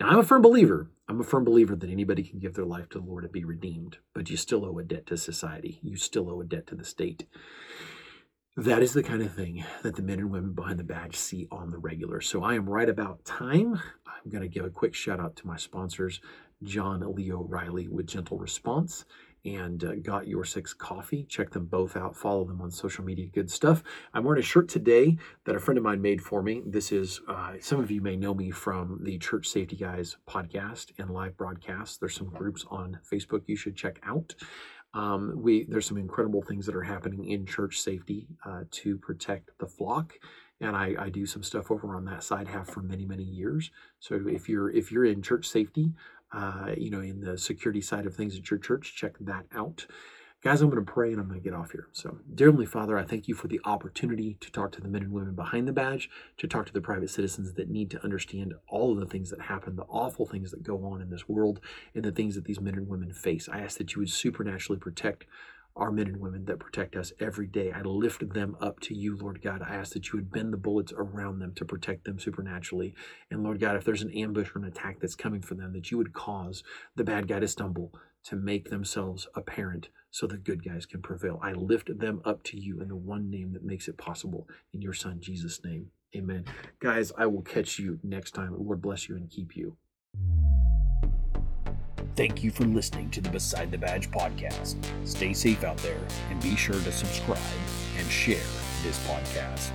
Now, 0.00 0.08
I'm 0.08 0.20
a 0.20 0.24
firm 0.24 0.40
believer. 0.40 0.90
I'm 1.06 1.20
a 1.20 1.24
firm 1.24 1.44
believer 1.44 1.76
that 1.76 1.90
anybody 1.90 2.22
can 2.22 2.38
give 2.38 2.54
their 2.54 2.64
life 2.64 2.88
to 2.90 2.98
the 2.98 3.04
Lord 3.04 3.24
and 3.24 3.32
be 3.32 3.44
redeemed, 3.44 3.98
but 4.14 4.30
you 4.30 4.38
still 4.38 4.64
owe 4.64 4.78
a 4.78 4.82
debt 4.82 5.04
to 5.08 5.18
society. 5.18 5.80
You 5.82 5.96
still 5.96 6.30
owe 6.30 6.40
a 6.40 6.46
debt 6.46 6.66
to 6.68 6.74
the 6.74 6.84
state. 6.84 7.26
That 8.56 8.82
is 8.82 8.92
the 8.92 9.02
kind 9.02 9.22
of 9.22 9.34
thing 9.34 9.64
that 9.82 9.96
the 9.96 10.02
men 10.02 10.18
and 10.18 10.30
women 10.30 10.52
behind 10.52 10.78
the 10.78 10.84
badge 10.84 11.16
see 11.16 11.48
on 11.50 11.70
the 11.70 11.78
regular. 11.78 12.20
So 12.20 12.42
I 12.42 12.54
am 12.54 12.68
right 12.68 12.88
about 12.88 13.24
time. 13.24 13.80
I'm 14.06 14.30
going 14.30 14.42
to 14.42 14.48
give 14.48 14.64
a 14.64 14.70
quick 14.70 14.94
shout 14.94 15.20
out 15.20 15.36
to 15.36 15.46
my 15.46 15.56
sponsors, 15.56 16.20
John 16.62 17.00
Leo 17.14 17.42
Riley 17.42 17.88
with 17.88 18.06
Gentle 18.06 18.38
Response 18.38 19.06
and 19.44 19.82
uh, 19.82 19.94
Got 19.96 20.28
Your 20.28 20.44
Six 20.44 20.74
Coffee. 20.74 21.24
Check 21.24 21.50
them 21.50 21.64
both 21.64 21.96
out. 21.96 22.14
Follow 22.14 22.44
them 22.44 22.60
on 22.60 22.70
social 22.70 23.04
media. 23.04 23.26
Good 23.26 23.50
stuff. 23.50 23.82
I'm 24.12 24.22
wearing 24.22 24.40
a 24.40 24.44
shirt 24.44 24.68
today 24.68 25.16
that 25.44 25.56
a 25.56 25.58
friend 25.58 25.78
of 25.78 25.84
mine 25.84 26.02
made 26.02 26.20
for 26.20 26.42
me. 26.42 26.62
This 26.64 26.92
is, 26.92 27.20
uh, 27.26 27.54
some 27.60 27.80
of 27.80 27.90
you 27.90 28.00
may 28.00 28.16
know 28.16 28.34
me 28.34 28.50
from 28.50 29.00
the 29.02 29.18
Church 29.18 29.48
Safety 29.48 29.76
Guys 29.76 30.18
podcast 30.28 30.92
and 30.98 31.10
live 31.10 31.36
broadcasts. 31.36 31.96
There's 31.96 32.14
some 32.14 32.28
groups 32.28 32.64
on 32.70 33.00
Facebook 33.10 33.42
you 33.46 33.56
should 33.56 33.76
check 33.76 33.98
out. 34.06 34.34
Um, 34.94 35.32
we 35.36 35.64
there's 35.64 35.86
some 35.86 35.96
incredible 35.96 36.42
things 36.42 36.66
that 36.66 36.74
are 36.76 36.82
happening 36.82 37.24
in 37.24 37.46
church 37.46 37.78
safety 37.78 38.26
uh, 38.44 38.64
to 38.70 38.98
protect 38.98 39.50
the 39.58 39.66
flock, 39.66 40.14
and 40.60 40.76
I, 40.76 40.94
I 40.98 41.08
do 41.08 41.24
some 41.24 41.42
stuff 41.42 41.70
over 41.70 41.96
on 41.96 42.04
that 42.06 42.22
side. 42.22 42.48
Have 42.48 42.68
for 42.68 42.82
many 42.82 43.06
many 43.06 43.24
years. 43.24 43.70
So 44.00 44.20
if 44.26 44.48
you're 44.48 44.70
if 44.70 44.92
you're 44.92 45.06
in 45.06 45.22
church 45.22 45.48
safety, 45.48 45.92
uh, 46.32 46.72
you 46.76 46.90
know 46.90 47.00
in 47.00 47.20
the 47.20 47.38
security 47.38 47.80
side 47.80 48.06
of 48.06 48.14
things 48.14 48.36
at 48.36 48.50
your 48.50 48.58
church, 48.58 48.94
check 48.94 49.14
that 49.20 49.46
out. 49.54 49.86
Guys, 50.42 50.60
I'm 50.60 50.70
going 50.70 50.84
to 50.84 50.92
pray 50.92 51.12
and 51.12 51.20
I'm 51.20 51.28
going 51.28 51.40
to 51.40 51.44
get 51.44 51.54
off 51.54 51.70
here. 51.70 51.86
So, 51.92 52.18
dear 52.34 52.48
Heavenly 52.48 52.66
Father, 52.66 52.98
I 52.98 53.04
thank 53.04 53.28
you 53.28 53.34
for 53.36 53.46
the 53.46 53.60
opportunity 53.64 54.38
to 54.40 54.50
talk 54.50 54.72
to 54.72 54.80
the 54.80 54.88
men 54.88 55.02
and 55.02 55.12
women 55.12 55.36
behind 55.36 55.68
the 55.68 55.72
badge, 55.72 56.10
to 56.38 56.48
talk 56.48 56.66
to 56.66 56.72
the 56.72 56.80
private 56.80 57.10
citizens 57.10 57.52
that 57.52 57.70
need 57.70 57.92
to 57.92 58.02
understand 58.02 58.54
all 58.66 58.90
of 58.90 58.98
the 58.98 59.06
things 59.06 59.30
that 59.30 59.42
happen, 59.42 59.76
the 59.76 59.84
awful 59.84 60.26
things 60.26 60.50
that 60.50 60.64
go 60.64 60.84
on 60.84 61.00
in 61.00 61.10
this 61.10 61.28
world, 61.28 61.60
and 61.94 62.04
the 62.04 62.10
things 62.10 62.34
that 62.34 62.44
these 62.44 62.60
men 62.60 62.74
and 62.74 62.88
women 62.88 63.12
face. 63.12 63.48
I 63.48 63.60
ask 63.60 63.78
that 63.78 63.94
you 63.94 64.00
would 64.00 64.10
supernaturally 64.10 64.80
protect 64.80 65.26
our 65.76 65.92
men 65.92 66.08
and 66.08 66.16
women 66.16 66.46
that 66.46 66.58
protect 66.58 66.96
us 66.96 67.12
every 67.20 67.46
day. 67.46 67.70
I 67.70 67.82
lift 67.82 68.34
them 68.34 68.56
up 68.60 68.80
to 68.80 68.96
you, 68.96 69.16
Lord 69.16 69.42
God. 69.42 69.62
I 69.62 69.76
ask 69.76 69.92
that 69.92 70.08
you 70.08 70.18
would 70.18 70.32
bend 70.32 70.52
the 70.52 70.58
bullets 70.58 70.92
around 70.96 71.38
them 71.38 71.54
to 71.54 71.64
protect 71.64 72.04
them 72.04 72.18
supernaturally. 72.18 72.96
And 73.30 73.44
Lord 73.44 73.60
God, 73.60 73.76
if 73.76 73.84
there's 73.84 74.02
an 74.02 74.10
ambush 74.10 74.50
or 74.56 74.58
an 74.58 74.64
attack 74.64 74.98
that's 74.98 75.14
coming 75.14 75.40
for 75.40 75.54
them, 75.54 75.72
that 75.72 75.92
you 75.92 75.98
would 75.98 76.12
cause 76.12 76.64
the 76.96 77.04
bad 77.04 77.28
guy 77.28 77.38
to 77.38 77.46
stumble, 77.46 77.94
to 78.24 78.36
make 78.36 78.70
themselves 78.70 79.26
apparent 79.34 79.88
so 80.10 80.26
the 80.26 80.36
good 80.36 80.64
guys 80.64 80.86
can 80.86 81.02
prevail. 81.02 81.40
I 81.42 81.52
lift 81.52 81.98
them 81.98 82.20
up 82.24 82.42
to 82.44 82.58
you 82.58 82.80
in 82.80 82.88
the 82.88 82.96
one 82.96 83.30
name 83.30 83.52
that 83.54 83.64
makes 83.64 83.88
it 83.88 83.96
possible 83.96 84.48
in 84.72 84.82
your 84.82 84.92
son 84.92 85.18
Jesus' 85.20 85.64
name. 85.64 85.86
Amen. 86.14 86.44
Guys, 86.80 87.12
I 87.16 87.26
will 87.26 87.42
catch 87.42 87.78
you 87.78 87.98
next 88.02 88.32
time. 88.32 88.54
Lord 88.58 88.82
bless 88.82 89.08
you 89.08 89.16
and 89.16 89.30
keep 89.30 89.56
you. 89.56 89.76
Thank 92.14 92.44
you 92.44 92.50
for 92.50 92.64
listening 92.64 93.10
to 93.10 93.22
the 93.22 93.30
Beside 93.30 93.70
the 93.70 93.78
Badge 93.78 94.10
podcast. 94.10 94.76
Stay 95.04 95.32
safe 95.32 95.64
out 95.64 95.78
there 95.78 96.00
and 96.30 96.42
be 96.42 96.56
sure 96.56 96.74
to 96.74 96.92
subscribe 96.92 97.38
and 97.96 98.06
share 98.10 98.44
this 98.82 98.98
podcast. 99.06 99.70